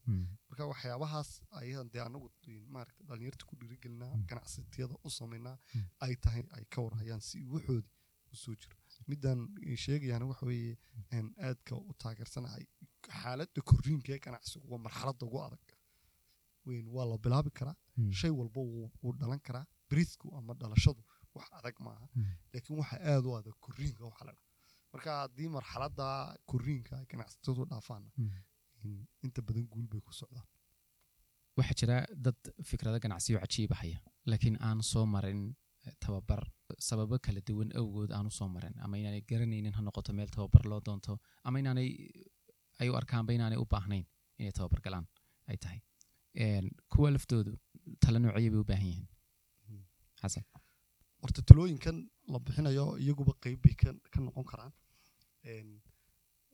Marka 0.49 0.63
waxyaabahaas 0.71 1.29
ayaan 1.61 1.87
dee 1.93 2.01
anagu 2.07 2.27
in 2.51 2.57
maaragta 2.75 3.03
dhalinyarta 3.09 3.45
ku 3.49 3.53
dhiirigelinaa 3.59 4.13
Mm. 4.15 4.25
ganacsatiyada 4.31 4.95
u 5.07 5.09
samaynaa 5.19 5.57
ay 6.05 6.13
tahay 6.23 6.43
ay 6.57 6.65
ka 6.73 6.79
warhayaan 6.85 7.21
si 7.29 7.37
waxoodii 7.53 7.91
u 8.33 8.35
soo 8.43 8.55
jiro. 8.61 8.75
Midaan 9.11 9.39
sheegayaana 9.85 10.25
waxa 10.31 10.45
weeye 10.51 10.73
aan 11.17 11.27
aadka 11.47 11.73
u 11.89 11.93
taageersanahay 12.03 12.65
xaaladda 13.21 13.61
korriinka 13.69 14.09
ee 14.15 14.19
ganacsigu 14.25 14.65
waa 14.71 14.81
marxaladda 14.87 15.23
ugu 15.29 15.39
adag 15.47 15.61
weyn 16.67 16.87
waa 16.95 17.05
la 17.11 17.17
bilaabi 17.25 17.51
karaa. 17.59 17.75
Shay 18.19 18.31
walba 18.39 18.61
wuu 18.71 19.13
dhalan 19.21 19.39
karaa. 19.47 19.65
Brisku 19.89 20.27
ama 20.37 20.53
dhalashadu 20.61 21.01
wax 21.35 21.47
adag 21.59 21.75
maaha. 21.85 22.05
Mm. 22.15 22.25
laakiin 22.53 22.77
waxa 22.81 22.97
aad 23.11 23.25
u 23.29 23.31
adag 23.39 23.55
korriinka 23.65 24.03
waxa 24.09 24.23
la 24.27 24.31
dhaha. 24.37 24.45
Marka 24.93 25.09
haddii 25.21 25.49
marxaladda 25.57 26.05
korriinka 26.51 26.93
ay 26.99 27.05
ganacsatadu 27.11 27.61
dhaafaana 27.71 28.09
in- 28.83 29.07
inta 29.25 29.41
badan 29.47 29.65
guul 29.73 29.87
bay 29.91 30.01
ku 30.07 30.11
socdaan 30.21 30.47
waxaa 31.57 31.75
jira 31.79 31.95
dad 32.25 32.39
fikrado 32.69 32.97
ganacsiyo 33.05 33.39
cajiiba 33.43 33.75
haya 33.81 33.97
laakiin 34.29 34.57
aan 34.67 34.79
soo 34.91 35.05
marin 35.13 35.41
eh, 35.87 35.93
tababar. 36.03 36.41
Sababo 36.87 37.15
kala 37.25 37.41
duwan 37.47 37.69
awgood 37.79 38.11
aanu 38.17 38.29
soo 38.37 38.47
marin. 38.55 38.73
Ama 38.83 38.95
inaanay 39.01 39.21
garanaynin 39.31 39.73
ha 39.77 39.81
noqoto 39.87 40.11
meel 40.17 40.29
tababar 40.35 40.63
loo 40.71 40.81
doonto. 40.87 41.13
Ama 41.47 41.59
inaanay 41.61 41.89
ay 42.81 42.87
u 42.91 42.95
arkaanba 43.01 43.31
inaanay 43.37 43.57
u 43.63 43.65
baahnayn 43.73 44.05
inay 44.39 44.51
tababar 44.57 44.79
galaan 44.85 45.05
ay 45.49 45.57
tahay 45.63 45.79
kuwa 46.91 47.07
laftoodu 47.15 47.51
tala 48.01 48.17
noocyo 48.19 48.49
bay 48.51 48.59
u 48.63 48.69
baahan 48.71 48.87
yihiin 48.91 49.07
Mm. 49.69 49.83
xasan 50.21 50.43
horta 51.21 51.41
talooyinkan 51.49 51.97
la 52.33 52.37
bixinayo 52.45 52.85
iyaguba 53.03 53.33
qeyb 53.43 53.59
bay 53.63 53.75
ka 54.13 54.19
noqon 54.25 54.45
karaan 54.51 54.73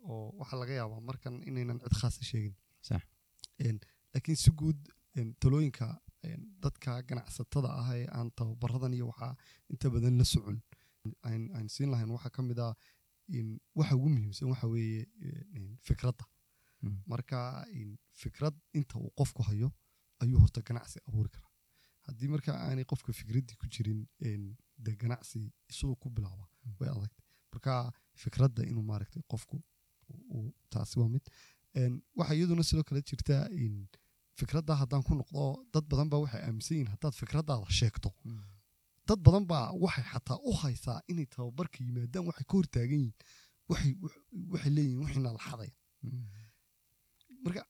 oo 0.10 0.26
waxaa 0.40 0.60
laga 0.62 0.74
yaabaa 0.80 1.02
markan 1.10 1.36
inaynan 1.50 1.80
cid 1.84 1.94
khaasa 2.02 2.22
sheegin 2.30 2.56
Sax. 2.88 3.02
Een, 3.66 3.78
laakiin 4.14 4.38
si 4.44 4.52
guud 4.60 4.80
talooyinka 5.42 5.88
dadka 6.64 7.02
ganacsatada 7.08 7.70
ah 7.82 7.90
ee 8.00 8.08
aan 8.18 8.30
tababaradan 8.38 8.94
iyo 8.98 9.06
waxaa 9.12 9.34
inta 9.72 9.88
badan 9.94 10.18
la 10.20 10.26
socon 10.34 10.58
aan 11.58 11.68
siin 11.74 11.90
lahayn 11.94 12.12
waxaa 12.16 12.30
ka 12.36 12.42
mid 12.50 12.60
ah 12.66 12.74
in 13.38 13.48
waxa 13.80 13.96
ugu 13.98 14.10
muhiimsan 14.16 14.50
waxa 14.54 14.68
weeye 14.74 15.02
fikradda. 15.88 16.26
Marka 17.12 17.40
in 17.80 17.90
fikrad 18.22 18.56
inta 18.80 18.96
uu 19.04 19.12
qofku 19.20 19.42
hayo 19.50 19.70
ayuu 20.24 20.40
horta 20.44 20.62
ganacsi 20.68 21.00
abuuri 21.08 21.30
karaa. 21.36 21.52
Haddii 22.08 22.28
marka 22.34 22.52
aanay 22.66 22.86
qofka 22.92 23.12
fikraddii 23.20 23.56
ku 23.62 23.66
jirin 23.74 24.00
dee 24.86 24.96
ganacsi 25.04 25.40
isagoo 25.72 25.96
ku 26.02 26.08
bilaaba 26.16 26.46
way 26.80 26.90
adag. 26.96 27.12
Marka 27.54 27.74
fikradda 28.24 28.62
inuu 28.72 28.84
maaragtay 28.90 29.24
qofku 29.32 29.56
taasi 30.74 31.00
waa 31.00 31.10
mid. 31.16 31.26
Waxaa 32.18 32.36
iyaduna 32.40 32.64
sidoo 32.70 32.84
kale 32.90 33.02
jirta 33.10 33.36
in 33.64 33.76
fikradda 34.40 34.74
haddaan 34.82 35.04
ku 35.08 35.14
noqdo 35.22 35.44
dad 35.74 35.86
badan 35.92 36.08
baa 36.12 36.20
waxay 36.24 36.42
aaminsan 36.48 36.76
yihiin 36.78 36.92
haddaad 36.94 37.14
fikraddaada 37.22 37.70
sheegto. 37.80 38.10
Dad 39.08 39.20
badan 39.26 39.46
baa 39.52 39.66
waxay 39.84 40.06
xataa 40.12 40.38
u 40.50 40.52
haysaa 40.64 41.00
inay 41.12 41.26
tababarka 41.36 41.78
yimaadaan 41.88 42.26
waxay 42.30 42.46
ka 42.50 42.54
hortaagan 42.60 43.02
yihiin 43.06 43.16
waxay 44.52 44.72
leeyihiin 44.76 45.00
wixiina 45.04 45.32
la 45.36 45.42
xadaya 45.48 45.74
marka 47.46 47.64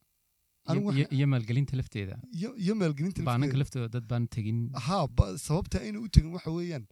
Iyo- 1.11 1.27
maalgelinta 1.33 1.73
lafteeda 1.79 2.15
iyo 2.63 2.73
maalgelinta 2.81 3.23
baananka 3.29 3.57
laftooda 3.61 3.87
dad 3.95 4.05
baan 4.11 4.25
tegin. 4.35 4.59
Haa 4.87 5.07
ba- 5.17 5.37
sababta 5.47 5.77
ayna 5.85 5.99
u 6.05 6.07
tegin 6.15 6.31
waxa 6.35 6.51
weeyaan 6.57 6.85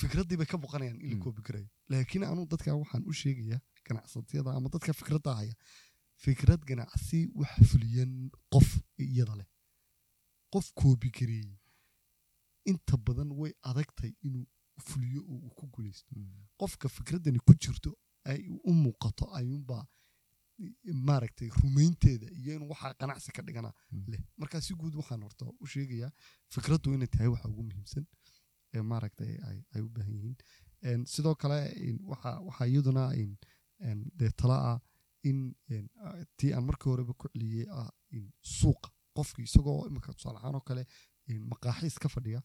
fikraddii 0.00 0.36
bay 0.40 0.46
ka 0.52 0.58
boqanayaan 0.64 0.98
in 1.04 1.08
la 1.10 1.16
Mm. 1.16 1.22
koobi 1.24 1.42
karayo 1.46 1.68
laakiin 1.90 2.24
anu 2.30 2.46
dadka 2.52 2.74
waxaan 2.82 3.02
u 3.10 3.12
sheegayaa 3.20 3.60
ganacsatyada 3.86 4.50
ama 4.56 4.68
dadka 4.74 4.92
fikradda 5.00 5.30
haya 5.40 5.54
fikrad 6.24 6.60
ganacsi 6.70 7.18
wax 7.40 7.52
fuliyan 7.70 8.12
qof 8.52 8.68
iyada 9.04 9.34
leh. 9.40 9.46
Qof 10.52 10.66
koobi 10.80 11.10
kareeyey 11.18 11.54
inta 12.70 12.96
badan 13.06 13.30
way 13.40 13.52
adagtay 13.70 14.12
inuu 14.26 14.46
fuliyo 14.88 15.20
oo 15.32 15.38
uu 15.46 15.50
ku 15.58 15.64
guuleysto 15.74 16.10
qofka 16.60 16.88
fikraddani 16.96 17.38
ku 17.46 17.52
jirto 17.62 17.90
ay 18.30 18.40
u 18.70 18.72
muuqato 18.84 19.24
ayuunbaa 19.38 19.84
maaragtay 21.08 21.48
rumaynteeda 21.62 22.26
iyo 22.40 22.54
inuu 22.56 22.68
waxaa 22.74 22.94
ganacsi 23.00 23.32
ka 23.32 23.42
dhigana 23.42 23.70
Mm. 23.92 24.04
leh. 24.12 24.20
Marka 24.38 24.60
si 24.60 24.74
guud 24.74 24.94
waxaan 25.00 25.22
horta 25.22 25.44
u 25.62 25.66
sheegayaa 25.66 26.10
fikraddu 26.54 26.94
inay 26.94 27.06
tahay 27.14 27.28
waxa 27.34 27.48
ugu 27.48 27.62
muhiimsan 27.68 28.06
ee 28.74 28.82
maaragtay 28.82 29.32
ay 29.48 29.58
ay 29.74 29.80
u 29.86 29.88
baahan 29.88 30.14
yihiin. 30.18 31.06
Sidoo 31.06 31.34
kale 31.34 31.58
in 31.88 31.98
waxa 32.12 32.30
waxaa 32.48 32.66
iyaduna 32.66 33.04
in 33.22 33.36
dee 34.18 34.30
tala 34.40 34.56
ah 34.72 34.78
in 35.28 35.38
tii 36.38 36.52
aan 36.54 36.64
markii 36.68 36.90
horeba 36.90 37.12
ku 37.20 37.28
celiyey 37.32 37.66
ah 37.80 37.90
in 38.16 38.24
suuqa 38.58 38.88
qofki 39.16 39.42
isagoo 39.48 39.86
imika 39.88 40.12
tusaale 40.14 40.38
ahaan 40.38 40.54
oo 40.58 40.64
kale 40.68 40.82
in 41.30 41.42
maqaaxiis 41.52 41.98
ka 42.02 42.08
fadhiya 42.08 42.40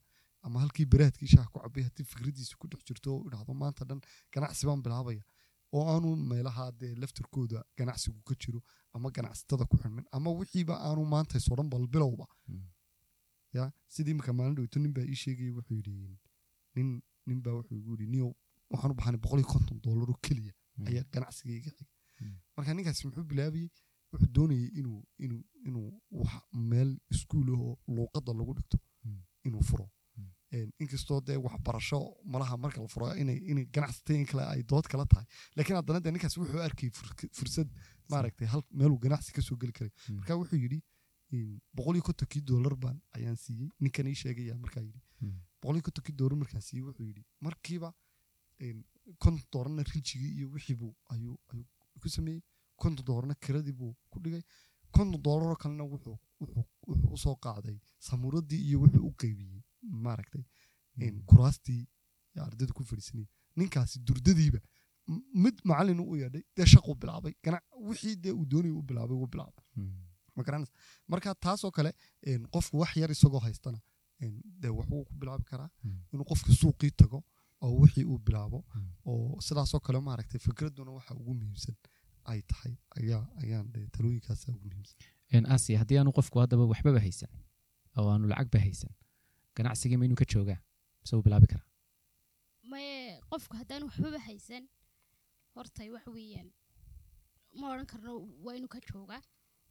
ama 0.46 0.60
halkii 0.62 0.86
baraadkii 0.92 1.28
shaah 1.34 1.46
ku 1.52 1.58
cabay 1.64 1.82
haddii 1.88 2.04
fikraddiisa 2.12 2.56
ku 2.60 2.66
dhex 2.70 2.82
jirto 2.88 3.08
oo 3.16 3.22
idhaahdo 3.28 3.52
maanta 3.62 3.84
dhan 3.88 4.00
ganacsi 4.34 4.66
baan 4.68 4.82
bilaabaya 4.86 5.22
oo 5.76 5.84
aanu 5.92 6.08
meelaha 6.30 6.64
dee 6.80 6.94
laftirkooda 7.02 7.58
ganacsigu 7.78 8.20
ka 8.28 8.34
jiro 8.42 8.60
ama 8.94 9.08
ganacsatada 9.16 9.64
ku 9.70 9.76
xirmin 9.82 10.04
ama 10.16 10.30
wixiiba 10.40 10.74
aanu 10.86 11.02
maanta 11.12 11.40
soo 11.46 11.56
dhan 11.58 11.68
bal 11.72 11.86
bilowba 11.92 12.26
Mm. 12.48 12.66
ya 13.56 13.62
sidii 13.94 14.10
imika 14.14 14.32
maalin 14.38 14.54
dhowto 14.58 14.78
nin 14.80 14.92
baa 14.96 15.06
ii 15.12 15.18
sheegaya 15.22 15.52
wuxuu 15.56 15.76
yidhi 15.78 16.18
nin 16.74 16.88
nin 17.26 17.38
baa 17.44 17.52
wuxuu 17.58 17.76
igu 17.80 17.90
yidhi 17.94 18.06
niyow 18.14 18.30
waxaan 18.70 18.92
u 18.92 18.96
baxanay 18.98 19.20
boqol 19.24 19.38
iyo 19.42 19.48
konton 19.52 19.78
doolar 19.84 20.10
oo 20.10 20.18
keliya 20.26 20.52
Mm. 20.78 20.86
ayaa 20.88 21.04
ganacsigayga 21.14 21.70
xig 21.76 21.88
Mm. 22.20 22.36
marka 22.56 22.74
ninkaasi 22.74 23.06
muxuu 23.06 23.24
bilaabayey 23.30 23.68
wuxuu 24.12 24.30
doonayay 24.36 24.68
inuu 24.80 25.00
inuu 25.24 25.42
inuu 25.68 25.88
wax 26.20 26.32
meel 26.70 26.90
iskuul 27.12 27.48
ah 27.54 27.60
oo 27.68 27.74
luuqadda 27.96 28.32
lagu 28.38 28.52
dhigto 28.58 28.78
inuu 29.46 29.62
furo 29.68 29.86
inkastoo 30.82 31.20
dee 31.26 31.36
waxbarasho 31.46 31.98
malaha 32.32 32.56
marka 32.64 32.80
la 32.84 32.88
furo 32.94 33.06
inay 33.22 33.38
inay 33.50 33.66
ganacsateen 33.74 34.26
kale 34.30 34.42
ay 34.52 34.62
dood 34.70 34.86
kala 34.92 35.04
tahay. 35.12 35.26
Laakiin 35.56 35.76
haddana 35.80 36.00
dee 36.04 36.12
ninkaas 36.14 36.36
wuxuu 36.40 36.60
arkayay 36.68 36.90
fur- 36.98 37.30
fursad 37.38 37.68
maaragtay 38.12 38.48
hal 38.52 38.62
meeluu 38.78 38.98
ganacsi 39.04 39.32
ka 39.36 39.42
soo 39.42 39.56
geli 39.60 39.72
karay. 39.78 39.92
Mm. 40.08 40.16
marka 40.18 40.36
wuxuu 40.40 40.58
yidhi 40.64 40.80
in 41.36 41.46
boqol 41.76 41.94
iyo 41.96 42.02
kontonkii 42.08 42.42
doolar 42.50 42.74
baan 42.82 42.98
ayaan 43.16 43.36
siiyey. 43.44 43.68
Ninkan 43.80 44.06
ii 44.06 44.14
sheegaya 44.22 44.54
markaa 44.64 44.82
yidhi. 44.88 45.00
Mm. 45.20 45.38
boqol 45.62 45.76
iyo 45.78 45.82
kontonkii 45.88 46.14
doolar 46.20 46.36
markaan 46.42 46.62
siiyey 46.68 46.84
wuxuu 46.88 47.06
yidhi 47.10 47.22
markiiba 47.46 47.88
konton 49.22 49.42
doolarna 49.52 49.82
rinjigii 49.92 50.32
iyo 50.38 50.46
wixii 50.54 50.74
buu 50.80 50.94
ayuu 51.12 51.36
ayuu 51.52 51.66
ku 52.00 52.08
sameeyey. 52.08 52.42
Konton 52.76 53.04
doolarna 53.08 53.34
kiradii 53.44 53.72
buu 53.80 53.92
ku 54.10 54.20
dhigay. 54.24 54.42
Konton 54.94 55.20
doolaroo 55.26 55.56
kalena 55.62 55.84
wuxuu 55.92 56.18
u 57.14 57.16
soo 57.24 57.36
qaaday 57.44 57.78
samuuradii 58.08 58.60
iyo 58.68 58.78
wuxuu 58.84 59.06
u 59.08 59.12
qeybiyey 59.22 59.53
maaragtay 60.06 60.44
en, 61.06 61.16
kuraastii 61.30 61.82
ardayda 62.46 62.72
ku 62.72 62.84
fadhiisanayay 62.90 63.28
ninkaasi 63.56 63.98
durdadiiba 64.06 64.58
mid 65.44 65.56
macallin 65.70 66.00
u 66.00 66.16
yeedhay 66.22 66.42
dee 66.56 66.66
shaquu 66.74 66.94
bilaabay. 67.02 67.34
Wixii 67.88 68.16
dee 68.24 68.32
uu 68.38 68.46
doonayay 68.52 68.76
u 68.80 68.82
bilaabay 68.82 69.16
wuu 69.20 69.26
bilaabay. 69.34 69.64
Mm. 69.76 69.92
marka 71.08 71.34
taasoo 71.46 71.70
kale 71.70 71.92
qofku 72.54 72.78
wax 72.82 72.96
yar 72.96 73.10
isagoo 73.10 73.40
haystana 73.46 73.78
dee 74.62 74.68
waxbuu 74.78 75.04
ku 75.08 75.14
bilaabi 75.20 75.44
karaa. 75.50 75.70
Mm. 75.84 75.98
inuu 76.12 76.24
qofka 76.30 76.52
suuqii 76.60 76.90
tago 77.02 77.18
oo 77.64 77.74
wixii 77.82 78.04
uu 78.04 78.18
bilaabo 78.26 78.64
Mm. 78.74 78.88
oo 79.10 79.40
sidaasoo 79.46 79.80
kale 79.86 80.00
maaragtay 80.08 80.40
fikradduna 80.46 80.90
waxa 80.98 81.14
ugu 81.20 81.34
muhiimsan 81.34 81.76
ay 82.30 82.40
tahay. 82.50 82.74
Ayaa 82.98 83.22
ayaan 83.42 83.66
dee 83.74 83.86
talooyinkaasa 83.96 84.52
ugu 84.52 84.68
muhiimsan. 84.68 84.96
En, 85.34 85.44
asia 85.54 85.78
haddii 85.78 85.98
aanu 85.98 86.12
qofku 86.18 86.38
haddaba 86.42 86.64
waxbaba 86.72 87.00
haysan 87.06 87.30
oo 87.98 88.08
aanu 88.12 88.26
lacagba 88.32 88.58
haysan 88.66 88.90
ganacsigii 89.56 89.98
ma 90.00 90.04
inuu 90.08 90.20
ka 90.22 90.26
joogaa 90.32 90.60
mise 91.00 91.12
uu 91.16 91.22
bilaabi 91.26 91.46
karaa. 91.52 91.68
Maye 92.70 93.20
qofku 93.30 93.54
haddaan 93.60 93.82
waxbaba 93.88 94.18
haysan 94.28 94.64
hortay 95.54 95.88
wax 95.94 96.06
weeyaan. 96.16 96.48
Ma 97.58 97.66
odhan 97.72 97.86
karno 97.92 98.12
waa 98.44 98.54
inuu 98.58 98.68
ka 98.74 98.80
joogaa 98.90 99.22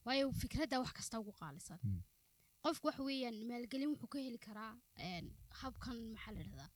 waayo 0.06 0.32
fikradda 0.41 0.80
wax 0.84 0.91
kasta 1.00 1.19
ugu 1.24 1.32
qaalisan. 1.41 1.80
Mm. 1.84 2.02
qofku 2.65 2.88
wax 2.89 2.98
weeyaan 3.08 3.38
maalgelin 3.50 3.89
wuxuu 3.93 4.10
ka 4.13 4.19
heli 4.26 4.38
karaa 4.48 4.74
habkan 5.62 5.98
maxaa 6.13 6.34
la 6.38 6.43
dhahdaa 6.43 6.69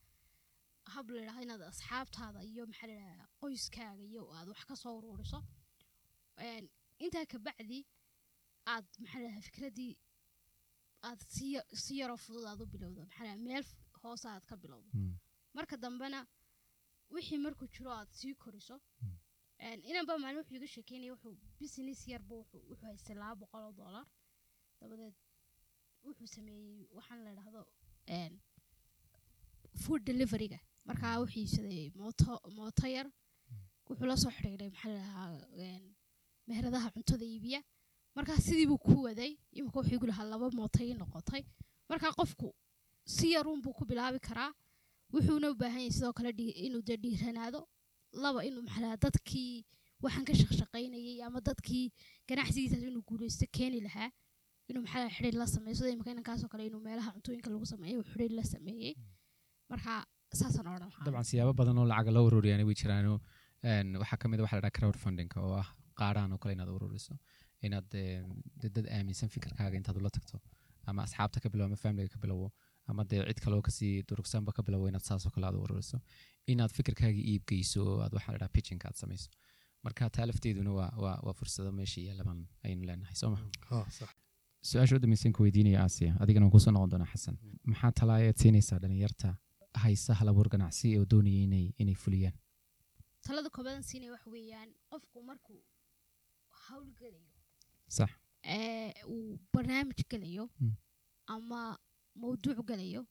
hab 0.93 1.09
la 1.15 1.21
dhahda 1.27 1.41
inaad 1.45 1.61
asxaabtaada 1.71 2.39
iyo 2.51 2.63
maxaa 2.71 2.87
la 2.91 2.95
dhahdaa 3.01 3.27
qoyskaaga 3.41 4.03
iyo 4.11 4.23
aad 4.37 4.47
wax 4.53 4.61
ka 4.69 4.75
soo 4.83 4.93
uruuriso 4.99 5.39
intaa 7.05 7.25
kabacdi 7.33 7.79
aad 8.73 8.85
maxaa 9.01 9.19
la 9.23 9.27
dhahdaa 9.29 9.45
fikraddii 9.47 9.93
aad 11.07 11.19
si 11.35 11.45
ya- 11.55 11.65
si 11.83 11.93
yaroo 11.99 12.17
fudud 12.25 12.45
aad 12.45 12.59
u 12.63 12.65
bilowdo. 12.73 13.01
Maxaa 13.05 13.35
meel 13.45 13.65
hoose 14.01 14.27
aad 14.29 14.45
ka 14.49 14.55
bilowdo. 14.63 14.89
Mm. 14.93 15.13
marka 15.57 15.75
dambena 15.83 16.19
wixii 17.13 17.37
markuu 17.45 17.67
jiro 17.75 17.89
aad 17.99 18.09
sii 18.19 18.33
koriso 18.43 18.75
Mm. 19.01 19.15
Een, 19.65 19.79
inanba 19.89 20.13
maalin 20.21 20.39
wuxuu 20.41 20.55
iga 20.59 20.67
sheekeynaya 20.75 21.11
wuxuu 21.13 21.33
business 21.59 21.99
yarba 22.07 22.33
wuxuu 22.39 22.75
haystay 22.89 23.15
laba 23.15 23.35
boqol 23.41 23.63
oo 23.67 23.71
dollar. 23.81 24.05
Dabadeed 24.79 25.15
wuxuu 26.05 26.27
sameeyey 26.35 26.87
waxaan 26.97 27.19
la 27.23 27.65
een, 28.17 28.33
food 29.83 30.01
deliveryga. 30.07 30.59
Markaa 30.87 31.19
wuxuu 31.21 31.39
iibsaday 31.41 31.85
mooto 31.99 32.31
mooto 32.57 32.87
yar. 32.95 33.07
Wuxuu 33.89 34.05
la 34.11 34.15
soo 34.21 34.31
xidhiidhay 34.37 34.69
maxaa 34.73 34.91
la 34.95 34.99
dhahaa 35.01 35.81
meheradaha 36.47 36.87
cuntada 36.95 37.25
iibiya 37.25 37.59
markaa 38.17 38.37
sidii 38.47 38.67
buu 38.71 38.77
ku 38.87 38.93
waday 39.07 39.31
imika 39.59 39.77
wuxuu 39.79 39.95
igu 39.97 40.07
lahaa 40.11 40.25
laba 40.33 40.47
mooto 40.59 40.79
ii 40.83 40.93
noqotay. 41.01 41.43
Markaa 41.89 42.11
qofku 42.19 42.47
si 43.15 43.27
yaruunbuu 43.35 43.73
ku 43.77 43.83
bilaabi 43.89 44.19
karaa 44.27 44.51
wuxuuna 45.13 45.47
u 45.53 45.55
baahan 45.61 45.81
yahay 45.85 45.91
sidoo 45.97 46.13
kale 46.17 46.29
inuu 46.67 46.81
dee 46.87 46.97
dhiiranaado 47.03 47.59
laba 48.23 48.39
inuu 48.49 48.63
maxaa 48.67 48.97
dadkii 49.05 49.53
waxaan 50.03 50.25
ka 50.29 50.33
shaqshaqaynayay 50.41 51.17
ama 51.27 51.39
dadkii 51.49 51.85
ganacsigiisaas 52.29 52.83
inuu 52.89 53.03
guuleysto 53.09 53.45
keeni 53.57 53.79
lahaa 53.87 54.09
inuu 54.69 54.81
maxaa 54.85 55.09
xidhiidh 55.15 55.37
la 55.41 55.47
sameeyo. 55.55 55.75
Sida 55.79 55.89
imika 55.95 56.11
inankaasoo 56.15 56.49
kale 56.53 56.63
inuu 56.69 56.81
meelaha 56.87 57.09
cuntooyinka 57.15 57.49
lagu 57.53 57.65
sameeyo 57.73 57.97
uu 58.01 58.07
xidhiidh 58.11 58.35
la 58.39 58.43
sameeyey 58.53 58.93
marka 59.71 59.93
saasaan 60.39 60.67
odhan 60.75 60.91
dabcan 61.05 61.25
siyaabo 61.31 61.53
badan 61.59 61.77
oo 61.81 61.85
lacaga 61.91 62.11
loo 62.15 62.25
ururiyaana 62.29 62.63
way 62.69 62.75
jiraano 62.81 63.13
waxaa 64.01 64.17
ka 64.21 64.27
mid 64.31 64.39
a 64.39 64.43
waxa 64.45 64.55
la 64.57 64.61
dhaha 64.65 64.75
crowd 64.77 64.97
funding 65.03 65.29
oo 65.43 65.53
ah 65.63 65.67
qaaraan 65.99 66.31
oo 66.35 66.39
kale 66.41 66.53
inaad 66.57 66.69
ururiso 66.77 67.13
inaad 67.65 67.85
dee 67.93 68.69
dad 68.75 68.85
aaminsan 68.97 69.29
fikirkaaga 69.35 69.75
intaad 69.79 69.97
ula 70.01 70.09
tagto 70.17 70.37
ama 70.89 70.99
asxaabta 71.07 71.37
ka 71.43 71.49
bilowo 71.53 71.67
ama 71.69 71.77
familiga 71.85 72.09
ka 72.15 72.19
bilowo 72.23 72.47
ama 72.89 73.01
dee 73.11 73.21
cid 73.29 73.39
kaloo 73.45 73.61
ka 73.67 73.71
sii 73.77 73.93
durugsanba 74.09 74.51
ka 74.57 74.61
bilowo 74.67 74.85
inaad 74.91 75.05
saasoo 75.09 75.31
kale 75.35 75.45
aad 75.47 75.55
u 75.59 75.61
ururiso 75.67 75.97
inaad 76.53 76.71
fikirkaaga 76.77 77.21
iib 77.31 77.43
geyso 77.51 77.79
oo 77.91 77.97
aad 78.05 78.13
waxaa 78.17 78.33
la 78.35 78.39
dhaha 78.41 78.53
pitching 78.57 78.81
aad 78.87 78.95
samayso 79.01 79.29
marka 79.85 80.09
taa 80.15 80.25
lafteeduna 80.29 80.71
waa 80.79 80.91
waa 81.03 81.17
waa 81.25 81.33
fursado 81.39 81.71
meesha 81.79 81.99
yaalaban 82.07 82.39
aynu 82.67 82.81
leenahay 82.89 83.15
soo 83.21 83.29
maha 83.33 83.45
su'aasha 84.69 84.95
u 84.97 84.99
dambaysan 85.03 85.33
ku 85.35 85.41
weydiinaya 85.45 85.79
aasiya 85.85 86.11
adigana 86.23 86.43
waan 86.45 86.53
ku 86.55 86.59
soo 86.65 86.71
noqon 86.75 86.89
doonaa 86.93 87.11
xasan 87.13 87.35
maxaa 87.71 87.91
talaayaad 87.99 88.37
siinaysaa 88.43 88.79
dhalinyarta 88.83 89.29
haysa 89.83 90.11
halabuur 90.19 90.47
ganacsi 90.53 90.87
oo 90.99 91.05
doonaya 91.13 91.41
inay 91.47 91.65
inay 91.81 91.97
fuliyaan 92.03 92.35
talada 93.27 93.49
koobadan 93.55 93.83
siinaya 93.89 94.11
wax 94.15 94.23
weeyaan 94.35 94.69
qofku 94.91 95.17
markuu 95.29 95.59
howlgelayo 96.65 97.36
sax 97.95 98.11
ee 98.43 98.93
uu 99.13 99.37
barnaamij 99.53 100.01
gelayo 100.11 100.45
Mm. 100.59 100.73
ama 101.33 101.61
mawduuc 102.21 102.59
gelayo 102.69 103.01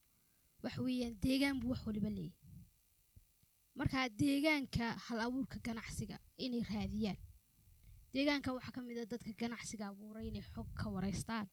waxa 0.63 0.83
weeyaan 0.83 1.15
deegaan 1.25 1.61
buu 1.61 1.71
wax 1.73 1.87
waliba 1.87 2.11
leeyahy 2.11 2.35
marka 3.79 4.09
deegaanka 4.21 4.87
hal 5.07 5.21
abuurka 5.27 5.59
ganacsiga 5.67 6.17
inay 6.45 6.63
raadiyaan 6.71 7.19
deegaanka 8.13 8.53
waxaa 8.57 8.73
ka 8.77 8.81
mid 8.83 8.99
a 8.99 9.05
dadka 9.13 9.33
ganacsiga 9.41 9.85
abuuray 9.93 10.27
inay 10.29 10.43
xog 10.55 10.69
ka 10.81 10.87
wareystaan 10.95 11.47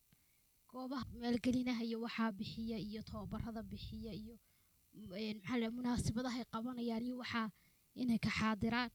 goobaha 0.70 1.06
maalgelinaha 1.22 1.84
iyo 1.84 1.98
waxaa 2.06 2.32
bixiya 2.38 2.78
iyo 2.88 3.02
tababarada 3.10 3.62
bixiya 3.72 4.12
iyo 4.22 4.36
maxaa 4.94 5.58
la 5.62 5.68
munaasabadaha 5.78 6.38
ay 6.40 6.46
qabanayaan 6.54 7.04
iyo 7.08 7.16
waxaa 7.24 7.50
inay 8.02 8.20
ka 8.26 8.30
xaadiraan 8.40 8.90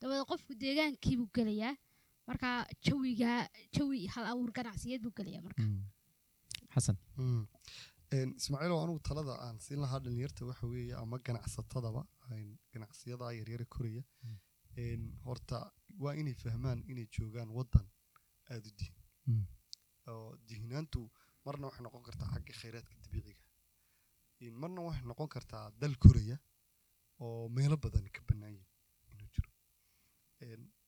dabada 0.00 0.22
qofku 0.30 0.52
deegaankiibuu 0.62 1.30
gelayaa 1.36 1.74
marka 2.28 2.48
jawiga 2.86 3.32
jawi 3.76 4.00
hal 4.14 4.26
abuur 4.32 4.50
ganacsiyeed 4.58 5.02
buu 5.04 5.12
gelayaa 5.18 5.42
marka. 5.46 5.62
Mm. 5.62 5.82
xasan. 6.74 6.96
Mm. 7.16 7.44
Een, 8.14 8.30
ismaaciilow 8.40 8.80
anugu 8.84 9.00
talada 9.08 9.34
aan 9.46 9.58
siin 9.64 9.80
lahaa 9.84 10.00
dhalinyarta 10.04 10.44
waxa 10.48 10.66
weeye 10.72 10.94
ama 11.02 11.16
ganacsatadaba 11.26 12.02
ganacsiyada 12.72 13.32
yaryara 13.38 13.64
koraya. 13.74 14.02
Een, 14.82 15.02
horta 15.26 15.58
waa 16.02 16.14
inay 16.20 16.34
fahmaan 16.42 16.80
inay 16.90 17.06
joogaan 17.16 17.50
wadan 17.58 17.86
aada 18.50 18.68
u 18.70 18.72
dihin 18.78 18.94
Mm. 19.26 19.46
oo 20.12 20.36
dihinaantu 20.48 21.00
marna 21.44 21.66
waxay 21.68 21.82
noqon 21.84 22.02
kartaa 22.08 22.28
xagga 22.34 22.52
khayraadka 22.60 22.94
dabiiciga 23.04 23.40
een, 24.42 24.54
marna 24.62 24.80
waxay 24.86 25.04
noqon 25.10 25.28
kartaa 25.34 25.64
dal 25.80 25.94
koraya 26.02 26.36
oo 27.24 27.48
meelo 27.56 27.76
badan 27.84 28.06
ka 28.14 28.20
bannaan 28.28 28.52
yihiin 28.58 29.12
inuu 29.12 29.28
jiro 29.34 29.50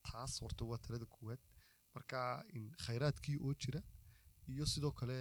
taas 0.07 0.33
horta 0.43 0.63
waa 0.71 0.79
talada 0.85 1.07
koowaad 1.15 1.41
marka 1.95 2.19
in 2.57 2.65
khayraadkii 2.85 3.37
oo 3.47 3.55
jira 3.63 3.81
iyo 4.53 4.65
sidoo 4.73 4.93
kale 4.99 5.17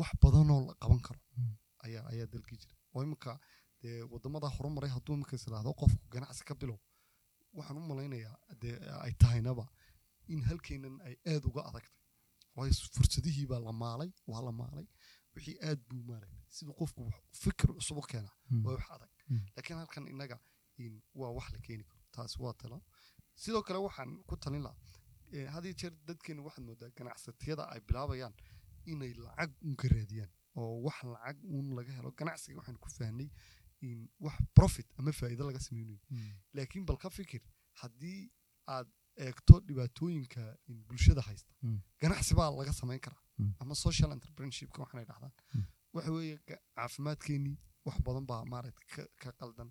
wax 0.00 0.10
badanoo 0.22 0.60
la 0.68 0.74
qaban 0.82 1.00
karo 1.06 1.20
Mm. 1.36 1.54
ayaa 1.84 2.04
ayaa 2.12 2.26
dalkii 2.32 2.58
jira. 2.62 2.74
Oo 2.94 3.02
imika 3.06 3.32
dee 3.82 4.02
waddamada 4.12 4.46
horumaray 4.56 4.90
hadduu 4.96 5.14
imika 5.16 5.36
islaahdo 5.36 5.72
qofku 5.80 6.04
ganacsi 6.14 6.44
ka 6.48 6.54
bilow 6.60 6.78
waxaan 7.56 7.76
u 7.80 7.86
malaynayaa 7.90 8.36
dee 8.62 8.76
ay 9.04 9.12
tahaynaba 9.22 9.64
in 10.32 10.40
halkeennan 10.48 10.96
ay 11.06 11.14
aad 11.32 11.44
uga 11.50 11.62
adagtay. 11.68 11.96
Waayo 12.56 12.72
fursadihii 12.96 13.46
baa 13.52 13.60
la 13.66 13.72
maalay 13.82 14.10
waa 14.30 14.42
la 14.46 14.52
maalay. 14.60 14.86
Wixii 15.34 15.56
aad 15.68 15.80
buu 15.88 16.02
maaragtay 16.10 16.42
siduu 16.56 16.74
qofku 16.80 17.00
wax- 17.08 17.24
fikir 17.44 17.68
cusub 17.76 17.98
u 17.98 18.02
keenaa 18.12 18.36
Mm. 18.50 18.64
waa 18.66 18.74
wax 18.76 18.86
adag. 18.96 19.10
Mm. 19.30 19.40
laakiin 19.56 19.78
halkan 19.80 20.04
innaga 20.12 20.36
in 20.84 20.94
waa 21.20 21.30
wax 21.36 21.46
la 21.54 21.58
keeni 21.66 21.84
karo. 21.90 22.00
Taasi 22.14 22.36
waa 22.44 22.54
talo 22.60 22.78
sidoo 23.34 23.62
kale 23.62 23.78
waxaan 23.78 24.10
ku 24.28 24.36
talin 24.36 24.62
lahaa 24.66 24.78
eh, 25.32 25.46
had 25.52 25.64
iyo 25.64 25.74
jeer 25.80 25.94
dadkeena 26.06 26.42
waxaad 26.42 26.64
moodaa 26.68 26.90
ganacsatiyada 26.98 27.64
ay 27.72 27.80
bilaabayaan 27.88 28.34
inay 28.92 29.12
lacag 29.24 29.50
uun 29.64 29.76
ka 29.80 29.88
raadiyaan 29.88 30.30
oo 30.56 30.74
wax 30.86 30.98
lacag 31.14 31.38
uun 31.54 31.68
laga 31.78 31.92
helo 31.98 32.10
ganacsiga 32.18 32.56
waxaan 32.60 32.78
ku 32.82 32.88
fahnay 32.98 33.28
in 33.88 34.08
wax 34.24 34.36
profit 34.58 34.86
ama 34.98 35.12
faa'iido 35.12 35.44
laga 35.50 35.60
sameynayo 35.68 35.98
Mm. 36.10 36.32
laakiin 36.54 36.84
bal 36.88 36.96
ka 37.04 37.10
fikir 37.10 37.40
haddii 37.80 38.20
aad 38.74 38.88
eegto 39.26 39.54
dhibaatooyinka 39.66 40.42
in 40.70 40.78
bulshada 40.86 41.20
haysta 41.28 41.52
Mm. 41.62 41.80
ganacsi 42.00 42.34
baa 42.34 42.50
laga 42.60 42.72
samayn 42.80 43.00
karaa 43.06 43.22
Mm. 43.38 43.52
ama 43.60 43.74
social 43.74 44.10
entrepreneurshipka 44.16 44.82
waxaanay 44.82 45.04
dhahdaan 45.10 45.32
waxa 45.94 46.10
weeye 46.16 46.36
caafimaadkeenii 46.76 47.56
wax 47.86 47.96
badan 48.06 48.26
baa 48.30 48.42
maaragtay 48.52 49.06
ka, 49.22 49.30
qaldan 49.40 49.70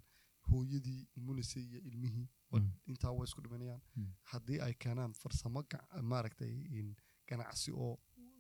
hooyadii 0.50 1.02
umulisay 1.18 1.64
iyo 1.64 1.80
ilmihii. 1.90 2.28
Intaa 2.92 3.12
way 3.18 3.26
isku 3.30 3.42
dhimanayaan 3.46 3.82
Mm. 3.96 4.08
haddii 4.32 4.60
ay 4.66 4.74
keenaan 4.84 5.14
farsamo 5.22 5.62
in 6.80 6.88
ganacsi 7.30 7.72
oo 7.72 7.94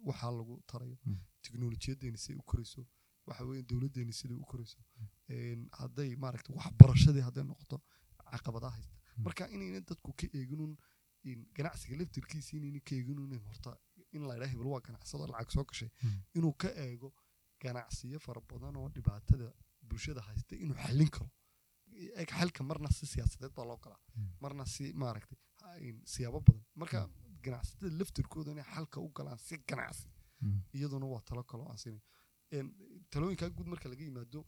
waxaa 0.08 0.32
lagu 0.40 0.56
tarayo 0.72 0.98
Mm. 1.06 1.18
tiknolojiyadeeni 1.44 2.18
siday 2.24 2.38
u 2.42 2.44
korayso 2.52 2.82
waxa 3.28 3.44
dowladdeeni 3.70 4.14
siday 4.20 4.38
u 4.44 4.46
korayso 4.52 4.80
hadday 5.80 6.16
maaragtay 6.24 6.56
waxbarashadii 6.60 7.22
hadday 7.28 7.44
noqoto 7.44 7.78
caqabadaha 8.32 8.76
haysta 8.78 8.96
Mm. 9.18 9.24
marka 9.26 9.44
inayna 9.56 9.80
dadku 9.90 10.14
ka 10.20 10.28
eeginun 10.40 10.74
in 11.30 11.40
ganacsiga 11.58 11.96
laftirkiisa 12.00 12.52
inayna 12.58 12.80
ka 12.88 12.96
eeginun 12.96 13.32
in 13.36 13.40
horta 13.48 13.72
in 14.16 14.22
la 14.28 14.34
yidhaha 14.36 14.52
hebel 14.54 14.68
waa 14.74 14.82
ganacsado 14.88 15.24
lacag 15.34 15.52
soo 15.56 15.64
gashay 15.70 15.90
Mm. 16.04 16.20
inuu 16.38 16.54
ka 16.62 16.70
eego 16.86 17.10
ganacsiyo 17.64 18.20
fara 18.26 18.42
badan 18.50 18.76
oo 18.82 18.90
dhibaatada 18.96 19.48
bulshada 19.88 20.22
haysta 20.28 20.54
inuu 20.64 20.76
xallin 20.84 21.10
karo 21.16 21.30
xalka 22.40 22.62
marna 22.70 22.90
si 22.98 23.06
siyaasadeed 23.14 23.54
baa 23.58 23.66
loo 23.70 23.78
galaa 23.86 24.00
marna 24.44 24.66
si 24.74 24.84
maaragtay 25.02 25.38
siyaabo 26.14 26.40
badan 26.48 26.64
marka 26.82 27.00
ganacsatada 27.46 27.90
laftirkooda 28.00 28.52
inay 28.52 28.68
xalka 28.76 28.98
u 29.06 29.10
galaan 29.18 29.38
si 29.48 29.56
ganacsi 29.70 30.08
iyaduna 30.78 31.06
waa 31.14 31.22
talo 31.28 31.44
kaloo 31.52 31.68
aan 31.72 31.78
siinay 31.84 32.02
talooyinkaa 33.12 33.50
guud 33.56 33.68
marka 33.74 33.90
laga 33.90 34.04
yimaado 34.04 34.42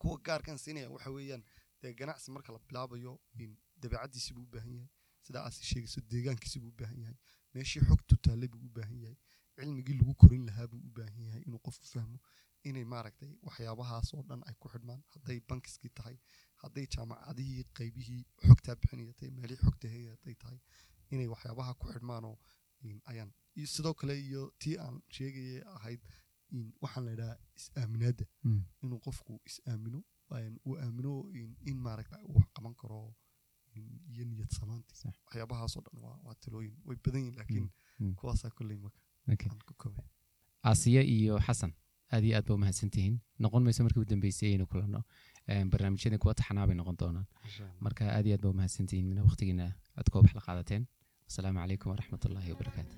kuwa 0.00 0.16
gaarkaan 0.26 0.58
siinaya 0.64 0.90
waxa 0.94 1.10
weeyaan 1.16 1.42
dee 1.82 1.92
ganacsi 2.00 2.30
marka 2.36 2.52
la 2.52 2.58
bilaabayo 2.68 3.12
in 3.42 3.52
dabeecaddiisi 3.82 4.34
buu 4.34 4.42
u 4.48 4.50
baahan 4.54 4.72
yahay 4.78 4.88
sidaa 5.26 5.42
aad 5.46 5.52
sheegayso 5.70 6.00
deegaankiisi 6.12 6.60
buu 6.62 6.68
u 6.74 6.76
baahan 6.80 7.00
yahay 7.04 7.16
meeshii 7.54 7.82
xogtu 7.88 8.14
taallay 8.24 8.48
buu 8.52 8.66
u 8.68 8.70
baahan 8.76 8.98
yahay 9.04 9.16
cilmigii 9.60 9.96
lagu 10.00 10.14
korin 10.22 10.44
lahaa 10.48 10.66
buu 10.72 10.80
u 10.88 10.90
baahan 10.98 11.24
yahay 11.28 11.42
inuu 11.48 11.60
qofku 11.66 11.86
fahmo 11.94 12.18
inay 12.68 12.84
maaragtay 12.92 13.32
waxyaabahaas 13.46 14.08
oo 14.14 14.22
dhan 14.28 14.42
ay 14.48 14.54
ku 14.60 14.68
xidhmaan 14.72 15.02
hadday 15.14 15.38
bankiskii 15.50 15.90
tahay 15.98 16.16
hadday 16.62 16.86
jaamacadihii 16.94 17.64
qaybihii 17.78 18.22
xogtaa 18.48 18.76
bixinaya 18.80 19.14
tahay 19.18 19.30
meelihii 19.38 19.62
xogta 19.66 19.88
haya 19.94 20.10
hadday 20.14 20.34
tahay 20.44 20.58
inay 21.14 21.28
waxyaabaha 21.34 21.74
ku 21.80 21.84
xidhmaanoo 21.92 22.36
ayaan 23.12 23.30
sidoo 23.74 23.94
kale 24.00 24.14
iyo 24.28 24.42
tii 24.62 24.76
aan 24.84 24.96
sheegayay 25.16 25.62
ahayd 25.76 26.00
waxaan 26.82 27.04
la 27.06 27.12
idhahaa 27.16 27.38
is-aaminaadda 27.60 28.24
Mm. 28.44 28.60
inuu 28.84 29.00
qofku 29.06 29.32
is-aamino 29.50 30.00
uu 30.68 30.76
aamino 30.84 31.12
in, 31.70 31.76
maaragta 31.86 32.16
wax 32.34 32.46
qaban 32.56 32.74
karo 32.82 32.98
iyo 34.14 34.24
niyad 34.30 34.50
samaantii 34.58 34.96
Sax. 35.02 35.14
waxyaabahaasoo 35.26 35.82
dhan 35.86 35.98
waa, 36.04 36.34
talooyin 36.44 36.76
way 36.86 36.96
badan 37.04 37.20
yihiin 37.22 37.36
laakiin 37.40 37.68
mm. 38.00 38.14
kuwaasaa 38.18 38.50
kolley 38.58 38.76
marka 38.84 39.00
Aasiya 40.68 41.02
iyo 41.16 41.34
xasan 41.46 41.72
aad 42.12 42.24
iyo 42.24 42.34
aad 42.36 42.46
ba 42.48 42.54
umahadsan 42.58 42.90
tihiin 42.94 43.16
noqon 43.42 43.62
mayso 43.66 43.80
markii 43.86 44.02
u 44.04 44.08
dambeysay 44.12 44.48
aynu 44.52 44.66
kulanno 44.72 45.00
Een, 45.52 45.66
barnaamijyadii 45.72 46.18
kuwa 46.22 46.34
taxanaa 46.38 46.66
bay 46.68 46.76
noqon 46.80 46.96
doonaan 47.00 47.26
marka 47.84 48.02
aad 48.16 48.26
iyo 48.26 48.34
aad 48.36 48.42
ba 48.44 48.48
umahadsan 48.54 48.86
tihiin 48.90 49.06
mina 49.10 49.22
waqtigiina 49.28 49.66
aad 49.98 50.08
koob 50.12 50.26
la 50.36 50.40
qaadateen 50.46 50.82
wasalaamu 51.26 51.58
calaykum 51.62 51.88
waraxmat 51.92 52.22
ullaahi 52.28 52.50
wabarakaatu 52.54 52.94